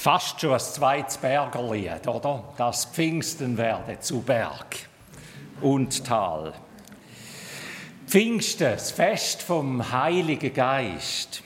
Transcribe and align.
Fast 0.00 0.40
schon 0.40 0.54
ein 0.54 0.60
zweites 0.60 1.18
Bergerlied, 1.18 2.08
oder? 2.08 2.42
Das 2.56 2.86
Pfingsten 2.86 3.58
werde 3.58 4.00
zu 4.00 4.22
Berg 4.22 4.88
und 5.60 6.06
Tal. 6.06 6.54
Pfingsten, 8.06 8.72
das 8.72 8.92
Fest 8.92 9.42
vom 9.42 9.92
Heiligen 9.92 10.54
Geist, 10.54 11.42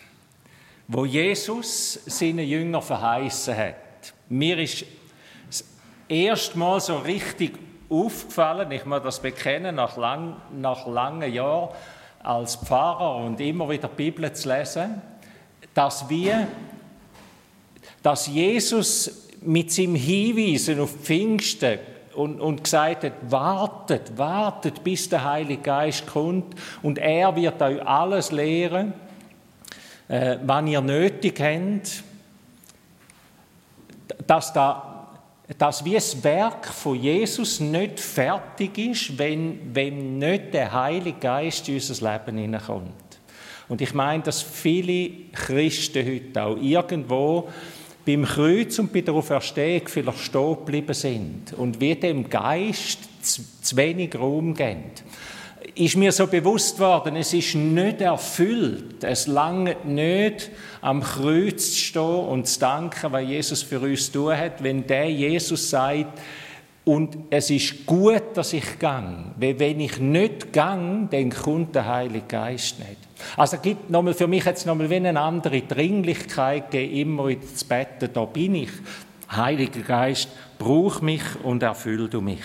wo 0.86 1.04
Jesus 1.04 1.94
seinen 2.06 2.46
Jünger 2.46 2.80
verheißen 2.80 3.56
hat. 3.56 3.74
Mir 4.28 4.56
ist 4.60 4.84
das 5.48 5.64
erste 6.06 6.56
Mal 6.56 6.80
so 6.80 6.98
richtig 6.98 7.58
aufgefallen, 7.90 8.70
ich 8.70 8.86
muss 8.86 9.02
das 9.02 9.20
bekennen, 9.20 9.74
nach, 9.74 9.96
lang, 9.96 10.36
nach 10.52 10.86
langen 10.86 11.32
Jahren 11.32 11.70
als 12.22 12.54
Pfarrer 12.54 13.16
und 13.16 13.40
immer 13.40 13.68
wieder 13.68 13.88
die 13.88 13.96
Bibel 13.96 14.32
zu 14.32 14.48
lesen, 14.48 15.02
dass 15.74 16.08
wir 16.08 16.46
dass 18.04 18.26
Jesus 18.26 19.28
mit 19.40 19.72
seinem 19.72 19.94
Hinweisen 19.94 20.78
auf 20.78 20.90
Pfingsten 20.90 21.78
und, 22.14 22.38
und 22.38 22.62
gesagt 22.62 23.02
hat, 23.02 23.12
wartet, 23.30 24.16
wartet, 24.18 24.84
bis 24.84 25.08
der 25.08 25.24
Heilige 25.24 25.62
Geist 25.62 26.06
kommt 26.06 26.54
und 26.82 26.98
er 26.98 27.34
wird 27.34 27.60
euch 27.62 27.82
alles 27.84 28.30
lehren, 28.30 28.92
äh, 30.08 30.36
was 30.44 30.66
ihr 30.66 30.82
nötig 30.82 31.40
habt, 31.40 32.04
dass, 34.26 34.52
da, 34.52 35.08
dass 35.56 35.82
wie 35.82 35.94
das 35.94 36.22
Werk 36.22 36.66
von 36.66 37.00
Jesus 37.00 37.58
nicht 37.58 37.98
fertig 38.00 38.76
ist, 38.76 39.18
wenn, 39.18 39.74
wenn 39.74 40.18
nicht 40.18 40.52
der 40.52 40.70
Heilige 40.70 41.20
Geist 41.20 41.70
in 41.70 41.76
unser 41.76 42.12
Leben 42.12 42.36
hineinkommt. 42.36 42.92
Und 43.66 43.80
ich 43.80 43.94
meine, 43.94 44.22
dass 44.22 44.42
viele 44.42 45.30
Christen 45.32 46.06
heute 46.06 46.42
auch 46.42 46.56
irgendwo 46.58 47.48
beim 48.04 48.24
Kreuz 48.24 48.78
und 48.78 48.92
bei 48.92 49.00
der 49.00 49.14
Auferstehung 49.14 49.82
vielleicht 49.86 50.18
stehen 50.18 50.56
geblieben 50.56 50.94
sind 50.94 51.52
und 51.56 51.80
wie 51.80 51.94
dem 51.94 52.28
Geist 52.28 52.98
zu, 53.22 53.76
wenig 53.76 54.14
Raum 54.14 54.54
geben 54.54 54.92
ist 55.74 55.96
mir 55.96 56.12
so 56.12 56.26
bewusst 56.26 56.78
worden, 56.78 57.16
es 57.16 57.32
ist 57.32 57.54
nicht 57.54 58.00
erfüllt. 58.00 59.02
Es 59.02 59.26
lange 59.26 59.76
nicht 59.84 60.50
am 60.80 61.02
Kreuz 61.02 61.72
zu 61.72 61.76
stehen 61.78 62.02
und 62.02 62.46
zu 62.46 62.60
danken, 62.60 63.12
was 63.12 63.26
Jesus 63.26 63.62
für 63.62 63.80
uns 63.80 64.10
tun 64.12 64.36
hat, 64.36 64.62
wenn 64.62 64.86
der 64.86 65.10
Jesus 65.10 65.70
sagt, 65.70 66.20
und 66.84 67.16
es 67.30 67.48
ist 67.48 67.86
gut, 67.86 68.22
dass 68.34 68.52
ich 68.52 68.78
gang. 68.78 69.34
Weil 69.38 69.58
wenn 69.58 69.80
ich 69.80 69.98
nicht 69.98 70.52
gang, 70.52 71.10
dann 71.10 71.30
kommt 71.30 71.74
der 71.74 71.86
Heilige 71.86 72.26
Geist 72.28 72.78
nicht. 72.78 72.98
Also 73.36 73.58
gibt 73.58 73.90
nochmal, 73.90 74.14
für 74.14 74.26
mich 74.26 74.44
jetzt 74.44 74.66
nochmal 74.66 74.90
wie 74.90 74.96
eine 74.96 75.18
andere 75.20 75.62
Dringlichkeit 75.62 76.70
gegeben, 76.70 77.18
immer 77.18 77.40
zu 77.40 77.66
beten, 77.66 78.10
da 78.12 78.24
bin 78.24 78.54
ich. 78.54 78.70
Heiliger 79.30 79.80
Geist, 79.80 80.28
brauch 80.58 81.00
mich 81.00 81.22
und 81.42 81.62
erfüll 81.62 82.08
du 82.08 82.20
mich. 82.20 82.44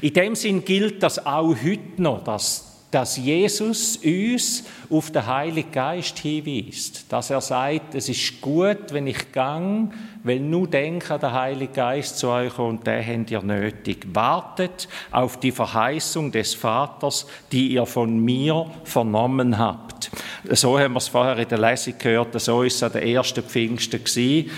In 0.00 0.12
dem 0.12 0.34
Sinn 0.34 0.64
gilt 0.64 1.02
das 1.02 1.24
auch 1.24 1.54
heute 1.54 2.02
noch, 2.02 2.22
dass 2.24 2.73
dass 2.94 3.16
Jesus 3.16 3.96
uns 3.96 4.62
auf 4.88 5.10
den 5.10 5.26
Heiligen 5.26 5.72
Geist 5.72 6.16
hinweist, 6.20 7.12
dass 7.12 7.28
er 7.28 7.40
sagt, 7.40 7.96
es 7.96 8.08
ist 8.08 8.40
gut, 8.40 8.92
wenn 8.92 9.08
ich 9.08 9.32
gang, 9.32 9.92
weil 10.22 10.38
nur 10.38 10.68
denke, 10.68 11.18
der 11.18 11.32
Heilige 11.32 11.72
Geist 11.72 12.18
zu 12.18 12.28
euch 12.28 12.56
und 12.56 12.86
den 12.86 13.04
habt 13.04 13.32
ihr 13.32 13.42
nötig. 13.42 14.06
Wartet 14.12 14.86
auf 15.10 15.40
die 15.40 15.50
Verheißung 15.50 16.30
des 16.30 16.54
Vaters, 16.54 17.26
die 17.50 17.72
ihr 17.72 17.84
von 17.84 18.16
mir 18.16 18.70
vernommen 18.84 19.58
habt. 19.58 20.12
So 20.50 20.78
haben 20.78 20.92
wir 20.92 20.98
es 20.98 21.08
vorher 21.08 21.36
in 21.36 21.48
der 21.48 21.58
Lesung 21.58 21.94
gehört, 21.98 22.40
so 22.40 22.62
ist 22.62 22.76
es 22.76 22.82
an 22.84 22.92
der 22.92 23.04
ersten 23.04 23.42
Pfingsten 23.42 24.04
gewesen. 24.04 24.52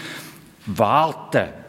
Warten 0.67 1.66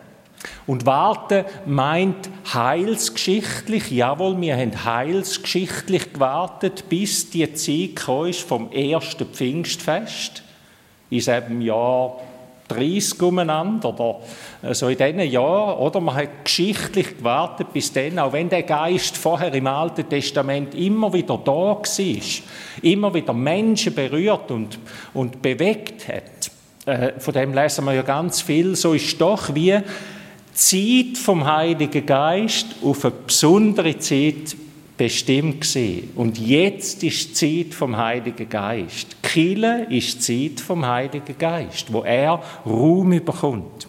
und 0.65 0.85
warten 0.85 1.45
meint 1.65 2.29
heilsgeschichtlich, 2.53 3.91
jawohl, 3.91 4.39
wir 4.39 4.57
haben 4.57 4.85
heilsgeschichtlich 4.85 6.13
gewartet, 6.13 6.89
bis 6.89 7.29
die 7.29 7.51
Zeit 7.53 7.95
kam 7.95 8.33
vom 8.33 8.71
ersten 8.71 9.25
Pfingstfest, 9.25 10.43
in 11.09 11.17
diesem 11.17 11.61
Jahr 11.61 12.17
30 12.67 13.21
umeinander 13.21 13.89
oder 13.89 14.73
so 14.73 14.89
in 14.89 14.97
diesen 14.97 15.21
Jahren, 15.31 15.77
oder? 15.77 16.01
Man 16.01 16.15
hat 16.15 16.43
geschichtlich 16.43 17.17
gewartet 17.17 17.71
bis 17.71 17.93
dann, 17.93 18.19
auch 18.19 18.33
wenn 18.33 18.49
der 18.49 18.63
Geist 18.63 19.15
vorher 19.15 19.53
im 19.53 19.67
Alten 19.67 20.07
Testament 20.09 20.75
immer 20.75 21.13
wieder 21.13 21.39
da 21.43 21.51
war, 21.51 21.81
immer 22.81 23.13
wieder 23.13 23.33
Menschen 23.33 23.95
berührt 23.95 24.51
und, 24.51 24.77
und 25.13 25.41
bewegt 25.41 26.07
hat. 26.09 26.51
Äh, 26.85 27.19
von 27.19 27.33
dem 27.33 27.53
lesen 27.53 27.85
wir 27.85 27.93
ja 27.93 28.01
ganz 28.01 28.41
viel. 28.41 28.75
So 28.75 28.93
ist 28.93 29.19
doch 29.19 29.53
wie 29.55 29.79
Zeit 30.57 31.19
vom 31.19 31.45
Heiligen 31.45 32.03
Geist 32.03 32.65
auf 32.83 33.05
eine 33.05 33.13
besondere 33.27 33.99
Zeit 33.99 34.55
bestimmt 34.97 35.61
gewesen. 35.61 36.09
Und 36.15 36.39
jetzt 36.39 37.03
ist 37.03 37.29
die 37.41 37.65
Zeit 37.65 37.75
vom 37.75 37.95
Heiligen 37.95 38.49
Geist. 38.49 39.21
Kille 39.21 39.85
ist 39.91 40.27
die 40.27 40.49
Zeit 40.49 40.59
vom 40.59 40.83
Heiligen 40.83 41.37
Geist, 41.37 41.93
wo 41.93 42.01
er 42.01 42.41
Raum 42.65 43.09
bekommt. 43.09 43.87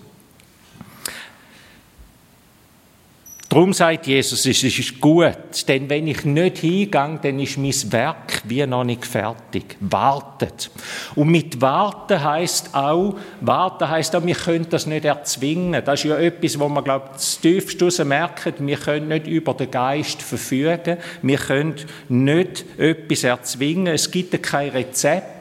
Darum 3.50 3.72
sagt 3.72 4.06
Jesus, 4.06 4.44
es 4.44 4.62
ist 4.62 5.00
gut, 5.00 5.32
denn 5.68 5.88
wenn 5.88 6.06
ich 6.06 6.22
nicht 6.26 6.58
hingehe, 6.58 7.18
dann 7.22 7.40
ist 7.40 7.56
mein 7.56 7.92
Werk 7.92 8.42
wie 8.44 8.66
noch 8.66 8.84
nicht 8.84 9.06
fertig. 9.06 9.78
Wartet. 9.80 10.70
Und 11.14 11.28
mit 11.28 11.58
Warten 11.58 12.22
heißt 12.22 12.74
auch, 12.74 13.16
Warten 13.40 13.88
heißt 13.88 14.14
auch, 14.16 14.26
wir 14.26 14.34
können 14.34 14.66
das 14.68 14.86
nicht 14.86 15.06
erzwingen. 15.06 15.82
Das 15.82 16.00
ist 16.00 16.10
ja 16.10 16.18
etwas, 16.18 16.60
wo 16.60 16.68
man, 16.68 16.84
glaube 16.84 17.06
ich, 17.06 17.12
das 17.12 17.40
tiefste 17.40 18.04
merkt, 18.04 18.52
wir 18.58 18.76
können 18.76 19.08
nicht 19.08 19.26
über 19.26 19.54
den 19.54 19.70
Geist 19.70 20.20
verfügen, 20.20 20.98
wir 21.22 21.38
können 21.38 21.76
nicht 22.10 22.66
etwas 22.76 23.24
erzwingen, 23.24 23.94
es 23.94 24.10
gibt 24.10 24.42
kein 24.42 24.72
Rezept, 24.72 25.37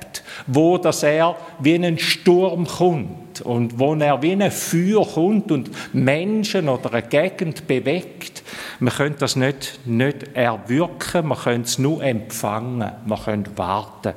wo 0.47 0.77
das 0.77 1.03
er 1.03 1.35
wie 1.59 1.75
ein 1.75 1.97
Sturm 1.97 2.65
kommt 2.65 3.41
und 3.41 3.79
wo 3.79 3.93
er 3.95 4.21
wie 4.21 4.31
ein 4.31 4.51
Feuer 4.51 5.05
kommt 5.05 5.51
und 5.51 5.69
Menschen 5.93 6.69
oder 6.69 6.93
eine 6.93 7.07
Gegend 7.07 7.67
bewegt. 7.67 8.43
Man 8.79 8.93
könnte 8.93 9.19
das 9.19 9.35
nicht, 9.35 9.79
nicht 9.85 10.35
erwirken, 10.35 11.27
man 11.27 11.37
könnte 11.37 11.67
es 11.67 11.79
nur 11.79 12.03
empfangen, 12.03 12.91
man 13.05 13.19
könnte 13.23 13.57
warten. 13.57 14.13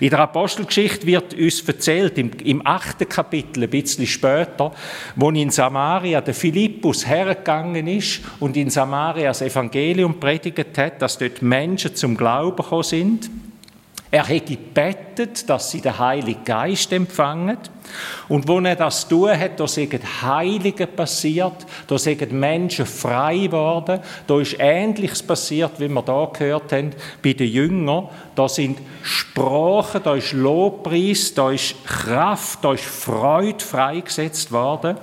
In 0.00 0.10
der 0.10 0.20
Apostelgeschichte 0.20 1.06
wird 1.06 1.34
uns 1.34 1.62
erzählt, 1.62 2.18
im, 2.18 2.30
im 2.44 2.66
achten 2.66 3.08
Kapitel, 3.08 3.64
ein 3.64 3.70
bisschen 3.70 4.06
später, 4.06 4.72
wo 5.16 5.30
in 5.30 5.50
Samaria 5.50 6.20
der 6.20 6.34
Philippus 6.34 7.06
hergegangen 7.06 7.86
ist 7.86 8.20
und 8.40 8.56
in 8.56 8.70
Samaria 8.70 9.28
das 9.28 9.42
Evangelium 9.42 10.20
predigt 10.20 10.76
hat, 10.78 11.00
dass 11.00 11.18
dort 11.18 11.42
Menschen 11.42 11.94
zum 11.94 12.16
Glauben 12.16 12.56
gekommen 12.56 12.82
sind. 12.82 13.30
Er 14.14 14.26
hätte 14.26 14.56
gebetet, 14.56 15.48
dass 15.48 15.70
sie 15.70 15.80
den 15.80 15.98
Heiligen 15.98 16.44
Geist 16.44 16.92
empfangen. 16.92 17.56
Und 18.28 18.46
wo 18.46 18.60
er 18.60 18.76
das 18.76 19.08
tun 19.08 19.30
hat, 19.30 19.58
da 19.58 19.66
sind 19.66 19.98
Heilige 20.22 20.86
passiert, 20.86 21.66
da 21.86 21.96
sind 21.96 22.30
Menschen 22.30 22.84
frei 22.84 23.38
geworden, 23.38 24.00
da 24.26 24.38
ist 24.38 24.56
Ähnliches 24.58 25.22
passiert, 25.22 25.80
wie 25.80 25.88
wir 25.88 26.02
da 26.02 26.30
gehört 26.30 26.72
haben, 26.72 26.90
bei 27.22 27.32
den 27.32 27.50
Jüngern. 27.50 28.08
Da 28.34 28.50
sind 28.50 28.80
Sprachen, 29.02 30.02
da 30.04 30.14
ist 30.14 30.34
Lobpreis, 30.34 31.32
da 31.32 31.50
ist 31.50 31.82
Kraft, 31.86 32.62
da 32.62 32.74
ist 32.74 32.84
Freude 32.84 33.64
freigesetzt 33.64 34.52
worden. 34.52 34.98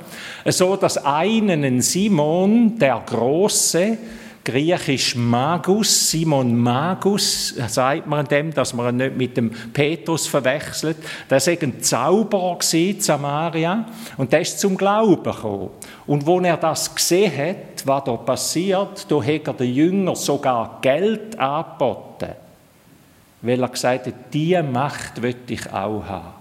So 0.46 0.76
dass 0.76 1.04
einen 1.04 1.82
Simon, 1.82 2.78
der 2.78 3.02
Große, 3.04 3.98
griechisch 4.44 5.16
Magus, 5.16 6.12
Simon 6.12 6.56
Magus, 6.56 7.56
sagt 7.68 8.08
man 8.08 8.26
dem, 8.26 8.54
dass 8.54 8.74
man 8.74 8.94
ihn 8.94 8.98
nicht 8.98 9.18
mit 9.18 9.38
dem 9.38 9.52
Petrus 9.52 10.28
verwechselt. 10.28 10.98
Der 11.30 11.40
war 11.40 11.54
ein 11.62 11.82
Zauberer 11.82 12.58
in 12.74 13.02
Samaria 13.02 13.86
und 14.18 14.32
der 14.32 14.42
ist 14.42 14.60
zum 14.60 14.78
Glauben 14.78 15.24
gekommen. 15.24 15.70
Und 16.08 16.26
wo 16.26 16.40
er 16.40 16.58
das 16.58 16.94
gesehen 16.94 17.32
hat, 17.38 17.86
was 17.86 18.04
da 18.04 18.18
passiert, 18.18 19.06
da 19.10 19.22
hat 19.22 19.48
er 19.48 19.54
den 19.54 19.74
Jüngern 19.74 20.16
sogar 20.16 20.80
Geld 20.82 21.38
angeboten, 21.38 22.34
weil 23.42 23.62
er 23.62 23.70
gesagt 23.70 24.08
hat, 24.08 24.14
diese 24.34 24.64
Macht 24.64 25.22
will 25.22 25.36
ich 25.48 25.72
auch 25.72 26.04
haben. 26.04 26.39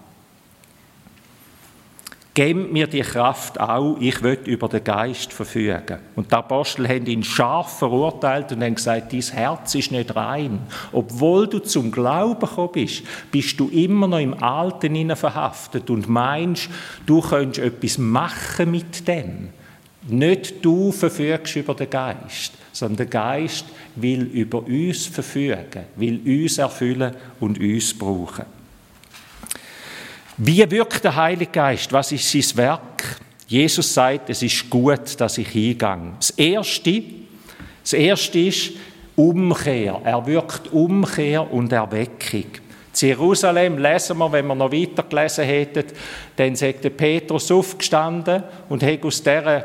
Gebt 2.39 2.73
mir 2.73 2.87
die 2.87 3.01
Kraft 3.01 3.59
auch, 3.59 3.97
ich 3.99 4.23
will 4.23 4.39
über 4.45 4.69
den 4.69 4.85
Geist 4.85 5.33
verfügen. 5.33 5.99
Und 6.15 6.31
die 6.31 6.37
Apostel 6.37 6.87
haben 6.87 7.07
ihn 7.07 7.25
scharf 7.25 7.81
verurteilt 7.81 8.53
und 8.53 8.63
haben 8.63 8.77
gesagt, 8.77 9.13
dein 9.13 9.23
Herz 9.23 9.75
ist 9.75 9.91
nicht 9.91 10.15
rein. 10.15 10.61
Obwohl 10.93 11.49
du 11.49 11.59
zum 11.59 11.91
Glauben 11.91 12.39
gekommen 12.39 12.71
bist, 12.75 13.03
bist 13.33 13.59
du 13.59 13.69
immer 13.71 14.07
noch 14.07 14.21
im 14.21 14.41
Alten 14.41 15.17
verhaftet 15.17 15.91
und 15.91 16.09
meinst, 16.09 16.71
du 17.07 17.21
könntest 17.23 17.67
etwas 17.67 17.99
machen 17.99 18.71
mit 18.71 19.09
dem. 19.09 19.49
Nicht 20.07 20.65
du 20.65 20.93
verfügst 20.93 21.57
über 21.57 21.75
den 21.75 21.91
Geist, 21.91 22.53
sondern 22.71 22.99
der 22.99 23.07
Geist 23.07 23.65
will 23.97 24.23
über 24.23 24.65
uns 24.65 25.07
verfügen, 25.07 25.87
will 25.97 26.21
uns 26.25 26.59
erfüllen 26.59 27.17
und 27.41 27.59
uns 27.59 27.99
brauchen. 27.99 28.58
Wie 30.41 30.71
wirkt 30.71 31.03
der 31.03 31.17
Heilige 31.17 31.51
Geist? 31.51 31.93
Was 31.93 32.13
ist 32.13 32.31
sein 32.31 32.57
Werk? 32.59 33.19
Jesus 33.49 33.93
sagt, 33.93 34.31
es 34.31 34.41
ist 34.41 34.71
gut, 34.71 35.21
dass 35.21 35.37
ich 35.37 35.49
hingehe. 35.49 36.13
Das 36.17 36.31
Erste, 36.31 37.03
das 37.83 37.93
Erste 37.93 38.39
ist 38.39 38.71
Umkehr. 39.17 40.01
Er 40.05 40.25
wirkt 40.25 40.73
Umkehr 40.73 41.53
und 41.53 41.73
Erweckung. 41.73 42.45
In 43.01 43.09
Jerusalem 43.09 43.79
lesen 43.79 44.17
wir, 44.19 44.31
wenn 44.31 44.47
wir 44.47 44.55
noch 44.55 44.71
weiter 44.71 45.03
gelesen 45.03 45.45
hätten, 45.45 45.85
dann 46.37 46.55
sagt 46.55 46.97
Petrus 46.97 47.51
aufgestanden 47.51 48.45
und 48.69 48.85
hat 48.85 49.05
aus 49.05 49.21
dieser 49.21 49.65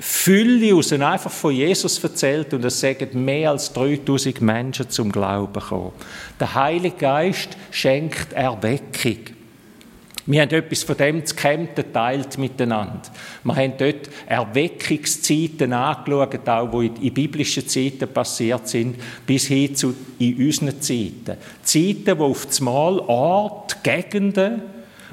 Fülle 0.00 0.74
aus 0.74 0.92
einfach 0.92 1.30
von 1.30 1.54
Jesus 1.54 2.02
erzählt 2.02 2.52
und 2.54 2.64
es 2.64 2.80
sagen 2.80 3.24
mehr 3.24 3.50
als 3.50 3.72
3000 3.72 4.40
Menschen 4.40 4.90
zum 4.90 5.12
Glauben 5.12 5.52
gekommen. 5.52 5.92
Der 6.40 6.54
Heilige 6.54 6.96
Geist 6.96 7.50
schenkt 7.70 8.32
Erweckung. 8.32 9.39
Wir 10.30 10.42
haben 10.42 10.50
etwas 10.50 10.84
von 10.84 10.96
dem 10.96 11.26
zu 11.26 11.34
Kempten 11.34 11.92
teilt 11.92 12.38
miteinander. 12.38 13.02
Wir 13.42 13.56
haben 13.56 13.72
dort 13.76 14.08
Erweckungszeiten 14.28 15.72
angeschaut, 15.72 16.48
auch 16.48 16.80
die 16.80 17.08
in 17.08 17.14
biblischen 17.14 17.66
Zeiten 17.66 18.06
passiert 18.06 18.68
sind, 18.68 18.94
bis 19.26 19.48
hin 19.48 19.74
zu 19.74 19.92
in 20.20 20.36
unseren 20.36 20.80
Zeiten. 20.80 21.36
Zeiten, 21.64 22.16
wo 22.16 22.26
auf 22.26 22.46
einmal 22.60 23.00
Ort, 23.00 23.82
Gegenden, 23.82 24.62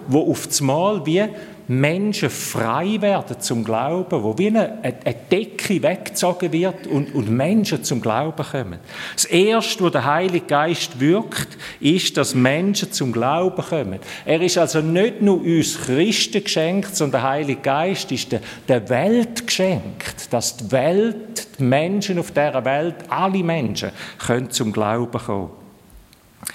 wo 0.07 0.29
auf 0.29 0.47
einmal 0.59 1.03
wie 1.03 1.23
Menschen 1.69 2.29
frei 2.29 3.01
werden 3.01 3.41
zum 3.41 3.63
Glauben, 3.63 4.23
wo 4.23 4.37
wie 4.37 4.47
eine, 4.47 4.81
eine 4.81 5.15
Decke 5.29 5.83
weggezogen 5.83 6.53
wird 6.53 6.87
und, 6.87 7.13
und 7.13 7.29
Menschen 7.29 7.83
zum 7.83 8.01
Glauben 8.01 8.45
kommen. 8.45 8.79
Das 9.13 9.25
Erste, 9.25 9.83
wo 9.83 9.89
der 9.89 10.05
Heilige 10.05 10.45
Geist 10.45 10.97
wirkt, 11.01 11.57
ist, 11.81 12.15
dass 12.15 12.33
Menschen 12.33 12.93
zum 12.93 13.11
Glauben 13.11 13.61
kommen. 13.61 13.99
Er 14.25 14.41
ist 14.41 14.57
also 14.57 14.79
nicht 14.79 15.21
nur 15.21 15.41
uns 15.41 15.77
Christen 15.81 16.41
geschenkt, 16.41 16.95
sondern 16.95 17.21
der 17.21 17.29
Heilige 17.29 17.61
Geist 17.61 18.11
ist 18.13 18.31
der, 18.31 18.39
der 18.67 18.87
Welt 18.87 19.45
geschenkt, 19.45 20.31
dass 20.31 20.55
die 20.55 20.71
Welt, 20.71 21.47
die 21.59 21.63
Menschen 21.63 22.17
auf 22.17 22.31
dieser 22.31 22.63
Welt, 22.63 22.95
alle 23.09 23.43
Menschen, 23.43 23.91
können 24.25 24.49
zum 24.51 24.71
Glauben 24.71 25.19
kommen. 25.19 25.49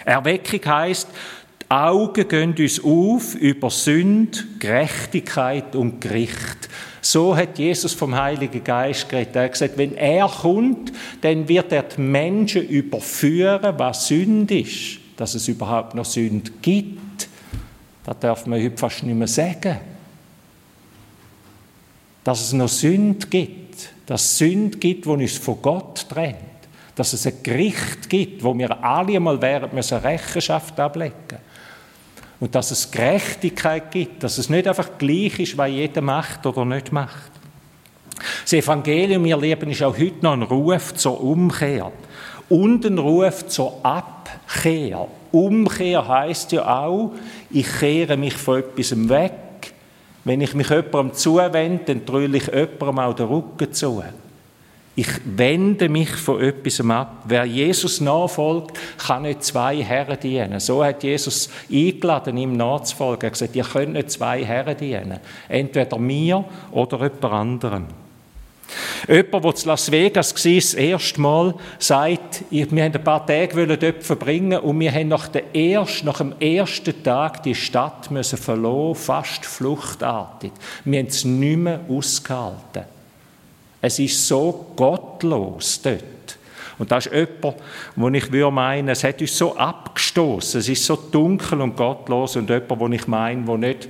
Erweckung 0.05 0.61
heißt, 0.65 1.09
Augen 1.73 2.29
gehen 2.29 2.55
uns 2.59 2.85
auf 2.85 3.35
über 3.35 3.71
Sünde, 3.71 4.39
Gerechtigkeit 4.59 5.75
und 5.75 6.03
Gericht. 6.03 6.69
So 7.01 7.35
hat 7.35 7.59
Jesus 7.59 7.95
vom 7.95 8.15
Heiligen 8.15 8.63
Geist 8.63 9.09
geredet. 9.09 9.35
Er 9.35 9.45
hat 9.45 9.53
gesagt, 9.53 9.79
wenn 9.79 9.97
er 9.97 10.29
kommt, 10.29 10.93
dann 11.23 11.49
wird 11.49 11.73
er 11.73 11.85
die 11.85 12.01
Menschen 12.03 12.69
überführen, 12.69 13.75
was 13.79 14.09
Sünde 14.09 14.61
ist. 14.61 14.99
Dass 15.17 15.35
es 15.35 15.49
überhaupt 15.49 15.95
noch 15.95 16.05
Sünde 16.05 16.51
gibt, 16.61 17.29
das 18.05 18.19
darf 18.21 18.47
man 18.47 18.63
heute 18.63 18.77
fast 18.77 19.03
nicht 19.03 19.17
mehr 19.17 19.27
sagen. 19.27 19.79
Dass 22.23 22.43
es 22.43 22.53
noch 22.53 22.69
Sünde 22.69 23.27
gibt, 23.29 23.95
dass 24.05 24.25
es 24.25 24.39
Sünde 24.39 24.77
gibt, 24.77 25.07
die 25.07 25.09
uns 25.09 25.39
von 25.39 25.57
Gott 25.63 26.07
trennt. 26.07 26.52
Dass 26.95 27.13
es 27.13 27.27
ein 27.27 27.43
Gericht 27.43 28.09
gibt, 28.09 28.45
wo 28.45 28.57
wir 28.57 28.85
alle 28.85 29.17
einmal 29.17 29.41
während 29.41 29.73
müssen 29.73 29.99
Rechenschaft 29.99 30.79
ablegen. 30.79 31.39
Und 32.41 32.55
dass 32.55 32.71
es 32.71 32.91
Gerechtigkeit 32.91 33.91
gibt, 33.91 34.23
dass 34.25 34.39
es 34.39 34.51
nicht 34.51 34.67
einfach 34.67 34.99
gleich 34.99 35.39
ist, 35.39 35.57
was 35.57 35.71
jeder 35.71 36.01
macht 36.01 36.45
oder 36.45 36.65
nicht 36.65 36.93
macht. 36.93 37.31
Das 38.43 38.53
Evangelium, 38.53 39.25
ihr 39.25 39.39
Lieben, 39.39 39.71
ist 39.71 39.83
auch 39.83 39.97
heute 39.97 40.23
noch 40.23 40.33
ein 40.33 40.43
Ruf 40.43 40.95
zur 40.95 41.23
Umkehr 41.23 41.93
und 42.49 42.85
ein 42.85 42.99
Ruf 42.99 43.47
zur 43.47 43.79
Abkehr. 43.85 45.09
Umkehr 45.31 46.07
heißt 46.07 46.53
ja 46.53 46.83
auch, 46.83 47.13
ich 47.51 47.67
kehre 47.79 48.17
mich 48.17 48.35
von 48.35 48.59
etwas 48.59 49.09
weg. 49.09 49.33
Wenn 50.25 50.41
ich 50.41 50.55
mich 50.55 50.69
jemandem 50.69 51.15
zuwende, 51.15 51.81
dann 51.87 52.05
drülle 52.05 52.37
ich 52.37 52.47
jemandem 52.47 52.99
auch 52.99 53.15
den 53.15 53.27
Rücken 53.27 53.73
zu. 53.73 54.03
Ich 54.95 55.09
wende 55.25 55.89
mich 55.89 56.11
von 56.11 56.43
etwas 56.43 56.81
ab. 56.83 57.23
Wer 57.27 57.47
Jesus 57.47 58.03
nachfolgt, 58.03 58.79
kann 58.99 59.23
nicht 59.23 59.43
zwei 59.43 59.83
Herren 59.83 60.21
dienen. 60.21 60.61
So 60.61 60.85
hat 60.85 61.03
Jesus 61.03 61.49
eingeladen, 61.71 62.37
ihm 62.37 62.57
nachzufolgen. 62.59 63.23
Er 63.23 63.27
hat 63.29 63.33
gesagt, 63.33 63.57
ihr 63.57 63.65
könnt 63.65 63.95
nicht 63.95 64.11
zwei 64.11 64.45
Herren 64.45 64.77
dienen. 64.77 65.19
Entweder 65.49 65.99
mir 65.99 66.45
oder 66.73 66.99
jemand 66.99 67.25
anderem. 67.25 67.87
Jemand, 69.09 69.45
der 69.45 69.55
zu 69.55 69.69
Las 69.69 69.91
Vegas 69.91 70.35
war, 70.35 70.55
das 70.55 70.75
erste 70.75 71.21
Mal, 71.21 71.55
sagt, 71.79 72.45
wir 72.51 72.67
haben 72.67 72.79
ein 72.79 73.05
paar 73.05 73.27
Tage 73.27 73.67
dort 73.67 74.03
verbringen 74.03 74.61
und 74.61 74.79
wir 74.79 74.93
haben 74.93 75.09
nach, 75.09 75.29
der 75.29 75.55
ersten, 75.55 76.07
nach 76.07 76.19
dem 76.19 76.35
ersten 76.39 77.03
Tag 77.03 77.43
die 77.43 77.55
Stadt 77.55 78.11
müssen 78.11 78.39
verloren, 78.39 78.95
fast 78.95 79.45
fluchtartig. 79.45 80.53
Wir 80.85 81.01
haben 81.01 81.07
es 81.07 81.25
nicht 81.25 81.57
mehr 81.57 81.81
ausgehalten. 81.89 82.85
Es 83.83 83.99
ist 83.99 84.27
so 84.27 84.73
gottlos 84.77 85.83
dort. 85.83 86.03
Und 86.79 86.91
das 86.91 87.07
ist 87.07 87.13
jemand, 87.13 87.57
wo 87.97 88.09
ich 88.09 88.33
würde 88.33 88.51
meinen, 88.51 88.89
es 88.89 89.05
hat 89.05 89.21
uns 89.21 89.37
so 89.37 89.57
abgestoßen, 89.57 90.61
es 90.61 90.69
ist 90.69 90.85
so 90.85 90.97
dunkel 90.97 91.61
und 91.61 91.77
gottlos 91.77 92.37
und 92.37 92.49
jemand, 92.49 92.81
wo 92.81 92.89
ich 92.89 93.07
meine, 93.07 93.47
wo 93.47 93.57
nicht, 93.57 93.89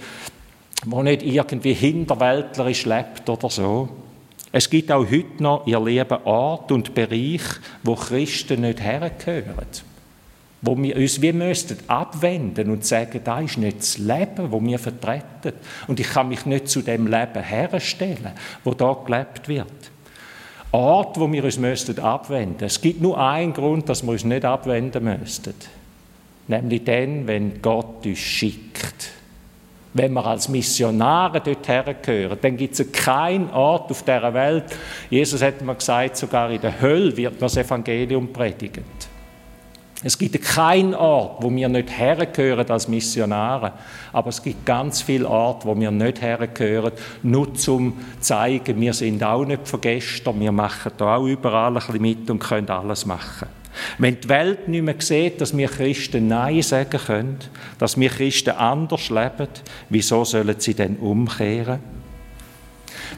wo 0.87 1.03
nicht 1.03 1.23
irgendwie 1.23 1.75
hinterwäldlerisch 1.75 2.87
lebt 2.87 3.29
oder 3.29 3.49
so. 3.49 3.89
Es 4.51 4.69
gibt 4.69 4.91
auch 4.91 5.11
heute 5.11 5.43
noch, 5.43 5.67
ihr 5.67 5.81
Leben, 5.81 6.19
Ort 6.25 6.73
und 6.73 6.95
Bereich, 6.95 7.43
wo 7.83 7.95
Christen 7.95 8.63
nicht 8.63 8.81
hergehören 8.81 9.67
wo 10.63 10.81
wir 10.81 10.97
uns 10.97 11.21
wie 11.21 11.33
müssten 11.33 11.77
abwenden 11.89 12.71
und 12.71 12.87
sagen, 12.87 13.21
da 13.25 13.41
ist 13.41 13.59
nicht 13.59 13.79
das 13.81 13.99
Leben, 13.99 14.53
wo 14.53 14.63
wir 14.63 14.79
vertreten. 14.79 15.53
Und 15.89 15.99
ich 15.99 16.09
kann 16.09 16.29
mich 16.29 16.47
nicht 16.47 16.69
zu 16.69 16.83
dem 16.83 17.09
Leben 17.09 17.43
herstellen, 17.43 18.31
wo 18.63 18.73
da 18.73 18.97
gelebt 19.05 19.49
wird. 19.49 19.67
Ort, 20.71 21.19
wo 21.19 21.31
wir 21.31 21.45
uns 21.45 21.59
müssten 21.59 21.99
abwenden. 21.99 22.65
Es 22.65 22.81
gibt 22.81 23.03
nur 23.03 23.19
einen 23.21 23.53
Grund, 23.53 23.89
dass 23.89 24.05
wir 24.05 24.13
uns 24.13 24.25
nicht 24.25 24.45
abwenden 24.45 25.05
müssten. 25.05 25.55
Nämlich 26.47 26.85
dann, 26.85 27.27
wenn 27.27 27.61
Gott 27.61 28.07
uns 28.07 28.19
schickt. 28.19 29.11
Wenn 29.95 30.13
wir 30.13 30.25
als 30.25 30.49
Missionare 30.49 31.41
dort 31.41 31.69
hergehören, 31.69 32.39
dann 32.41 32.57
gibt 32.57 32.79
es 32.79 32.93
keinen 32.93 33.51
Ort 33.51 33.91
auf 33.91 34.05
dieser 34.05 34.33
Welt. 34.33 34.65
Jesus 35.11 35.43
hat 35.43 35.61
mal 35.61 35.75
gesagt, 35.75 36.17
sogar 36.17 36.51
in 36.51 36.61
der 36.61 36.81
Hölle 36.81 37.15
wird 37.17 37.33
man 37.33 37.41
das 37.41 37.57
Evangelium 37.59 38.33
predigen. 38.33 38.85
Es 40.05 40.19
gibt 40.19 40.41
keinen 40.43 40.95
Ort, 40.95 41.43
wo 41.43 41.51
wir 41.55 41.69
nicht 41.69 41.97
hergehören 41.97 42.69
als 42.69 42.89
Missionare, 42.89 43.73
aber 44.13 44.31
es 44.31 44.43
gibt 44.43 44.67
ganz 44.67 45.01
viele 45.01 45.29
Orte, 45.29 45.67
wo 45.67 45.79
wir 45.79 45.93
nicht 45.93 46.21
hergehören, 46.21 46.93
nur 47.23 47.55
zum 47.55 47.99
zeigen, 48.21 48.81
wir 48.81 48.93
sind 48.95 49.23
auch 49.23 49.45
nicht 49.45 49.69
von 49.69 49.81
gestern, 49.81 50.41
wir 50.41 50.51
machen 50.51 50.93
da 50.97 51.17
auch 51.17 51.27
überall 51.27 51.69
ein 51.69 51.75
bisschen 51.75 52.03
mit 52.03 52.29
und 52.31 52.41
können 52.41 52.69
alles 52.69 53.07
machen. 53.07 53.49
Wenn 53.99 54.21
die 54.21 54.29
Welt 54.29 54.69
nicht 54.69 54.83
mehr 54.83 54.97
sieht, 54.99 55.41
dass 55.41 55.57
wir 55.57 55.69
Christen 55.69 56.29
Nein 56.29 56.63
sagen 56.63 57.01
können, 57.07 57.39
dass 57.79 57.99
wir 57.99 58.11
Christen 58.11 58.51
anders 58.51 59.09
leben, 59.09 59.49
wieso 59.89 60.25
sollen 60.25 60.57
sie 60.59 60.75
denn 60.75 60.97
umkehren? 60.97 62.02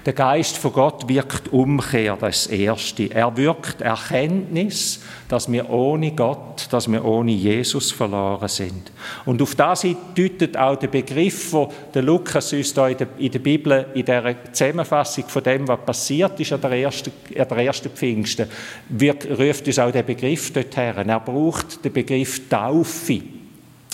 Der 0.04 0.12
Geist 0.12 0.58
von 0.58 0.72
Gott 0.72 1.08
wirkt 1.08 1.52
Umkehr, 1.52 2.16
das 2.20 2.46
Erste. 2.46 3.10
Er 3.10 3.34
wirkt 3.36 3.80
Erkenntnis, 3.80 5.00
dass 5.28 5.50
wir 5.50 5.70
ohne 5.70 6.12
Gott, 6.12 6.66
dass 6.70 6.90
wir 6.90 7.04
ohne 7.04 7.32
Jesus 7.32 7.90
verloren 7.90 8.48
sind. 8.48 8.92
Und 9.24 9.40
auf 9.40 9.54
das 9.54 9.86
deutet 10.14 10.56
auch 10.56 10.76
der 10.76 10.88
Begriff, 10.88 11.52
wo 11.52 11.72
der 11.94 12.02
Lukas 12.02 12.52
uns 12.52 12.74
da 12.74 12.88
in 12.88 12.98
der, 12.98 13.08
in 13.18 13.32
der 13.32 13.38
Bibel, 13.38 13.86
in 13.94 14.04
der 14.04 14.52
Zusammenfassung 14.52 15.24
von 15.28 15.42
dem, 15.42 15.66
was 15.66 15.80
passiert 15.80 16.38
ist 16.38 16.52
an 16.52 16.60
der 16.60 16.72
ersten, 16.72 17.12
an 17.38 17.48
der 17.48 17.58
ersten 17.58 17.90
Pfingsten, 17.90 18.48
wirkt, 18.90 19.26
ruft 19.38 19.66
uns 19.66 19.78
auch 19.78 19.90
der 19.90 20.02
Begriff 20.02 20.52
dorthin. 20.52 21.08
Er 21.08 21.20
braucht 21.20 21.84
den 21.84 21.92
Begriff 21.92 22.48
Taufe. 22.48 23.33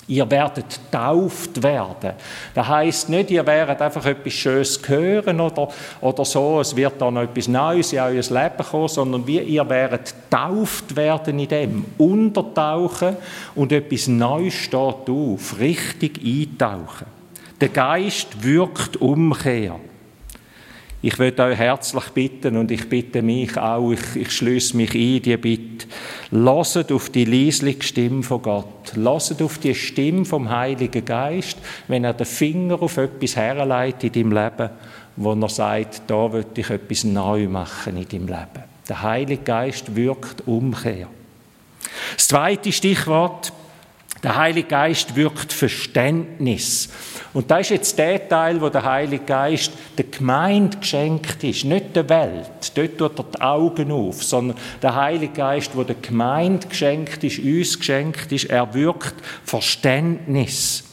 Ihr 0.07 0.29
werdet 0.29 0.79
tauft 0.91 1.61
werden. 1.63 2.13
Das 2.53 2.67
heißt 2.67 3.09
nicht, 3.09 3.31
ihr 3.31 3.45
werdet 3.45 3.81
einfach 3.81 4.05
etwas 4.05 4.33
Schönes 4.33 4.81
hören 4.85 5.39
oder, 5.39 5.69
oder 6.01 6.25
so, 6.25 6.59
es 6.59 6.75
wird 6.75 6.99
da 6.99 7.09
noch 7.09 7.21
etwas 7.21 7.47
Neues 7.47 7.93
in 7.93 7.99
euer 7.99 8.11
Leben 8.11 8.65
kommen, 8.69 8.87
sondern 8.87 9.25
wie 9.27 9.39
ihr 9.39 9.69
werdet 9.69 10.13
tauft 10.29 10.95
werden 10.95 11.39
in 11.39 11.47
dem, 11.47 11.85
untertauchen 11.97 13.15
und 13.55 13.71
etwas 13.71 14.07
Neues 14.07 14.53
steht 14.53 15.09
auf, 15.09 15.59
richtig 15.59 16.19
eintauchen. 16.23 17.07
Der 17.61 17.69
Geist 17.69 18.43
wirkt 18.43 18.97
Umkehr. 18.97 19.79
Ich 21.03 21.17
würde 21.17 21.43
euch 21.43 21.57
herzlich 21.57 22.03
bitten 22.09 22.57
und 22.57 22.69
ich 22.69 22.87
bitte 22.87 23.23
mich 23.23 23.57
auch, 23.57 23.91
ich, 23.91 24.15
ich 24.15 24.31
schließe 24.31 24.77
mich 24.77 24.93
ein, 24.93 25.19
die 25.23 25.35
Bitte, 25.35 25.87
lasst 26.29 26.91
auf 26.91 27.09
die 27.09 27.25
leisliche 27.25 27.81
Stimme 27.81 28.21
von 28.21 28.43
Gott, 28.43 28.93
lasst 28.93 29.41
auf 29.41 29.57
die 29.57 29.73
Stimme 29.73 30.25
vom 30.25 30.51
Heiligen 30.51 31.03
Geist, 31.03 31.57
wenn 31.87 32.03
er 32.03 32.13
den 32.13 32.27
Finger 32.27 32.79
auf 32.79 32.97
etwas 32.97 33.35
herleitet 33.35 34.15
in 34.15 34.29
deinem 34.29 34.43
Leben, 34.43 34.69
wo 35.15 35.33
er 35.33 35.49
sagt, 35.49 36.03
da 36.05 36.31
will 36.31 36.45
ich 36.55 36.69
etwas 36.69 37.03
neu 37.03 37.47
machen 37.47 37.97
in 37.97 38.07
deinem 38.07 38.27
Leben. 38.27 38.63
Der 38.87 39.01
Heilige 39.01 39.41
Geist 39.41 39.95
wirkt 39.95 40.47
Umkehr. 40.47 41.07
Das 42.15 42.27
zweite 42.27 42.71
Stichwort, 42.71 43.51
Der 44.23 44.35
Heilige 44.35 44.67
Geist 44.67 45.15
wirkt 45.15 45.51
Verständnis. 45.51 46.89
Und 47.33 47.49
da 47.49 47.57
ist 47.57 47.69
jetzt 47.71 47.97
der 47.97 48.27
Teil, 48.27 48.61
wo 48.61 48.69
der 48.69 48.85
Heilige 48.85 49.25
Geist 49.25 49.71
der 49.97 50.05
Gemeinde 50.05 50.77
geschenkt 50.77 51.43
ist, 51.43 51.65
nicht 51.65 51.95
der 51.95 52.07
Welt. 52.07 52.71
Dort 52.75 52.97
tut 52.97 53.19
er 53.19 53.25
die 53.35 53.41
Augen 53.41 53.91
auf, 53.91 54.23
sondern 54.23 54.57
der 54.81 54.95
Heilige 54.95 55.33
Geist, 55.33 55.75
wo 55.75 55.83
der 55.83 55.95
Gemeinde 55.95 56.67
geschenkt 56.67 57.23
ist, 57.23 57.39
uns 57.39 57.79
geschenkt 57.79 58.31
ist, 58.31 58.45
er 58.45 58.71
wirkt 58.75 59.15
Verständnis. 59.43 60.83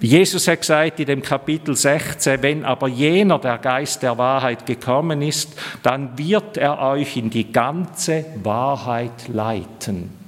Jesus 0.00 0.48
hat 0.48 0.60
gesagt 0.60 1.00
in 1.00 1.06
dem 1.06 1.22
Kapitel 1.22 1.76
16, 1.76 2.42
wenn 2.42 2.64
aber 2.64 2.88
jener 2.88 3.38
der 3.38 3.58
Geist 3.58 4.02
der 4.02 4.16
Wahrheit 4.18 4.66
gekommen 4.66 5.22
ist, 5.22 5.50
dann 5.82 6.16
wird 6.16 6.56
er 6.56 6.78
euch 6.78 7.16
in 7.16 7.30
die 7.30 7.52
ganze 7.52 8.24
Wahrheit 8.42 9.28
leiten. 9.28 10.19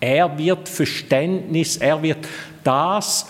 Er 0.00 0.36
wird 0.38 0.68
Verständnis, 0.68 1.76
er 1.76 2.02
wird 2.02 2.26
das 2.62 3.26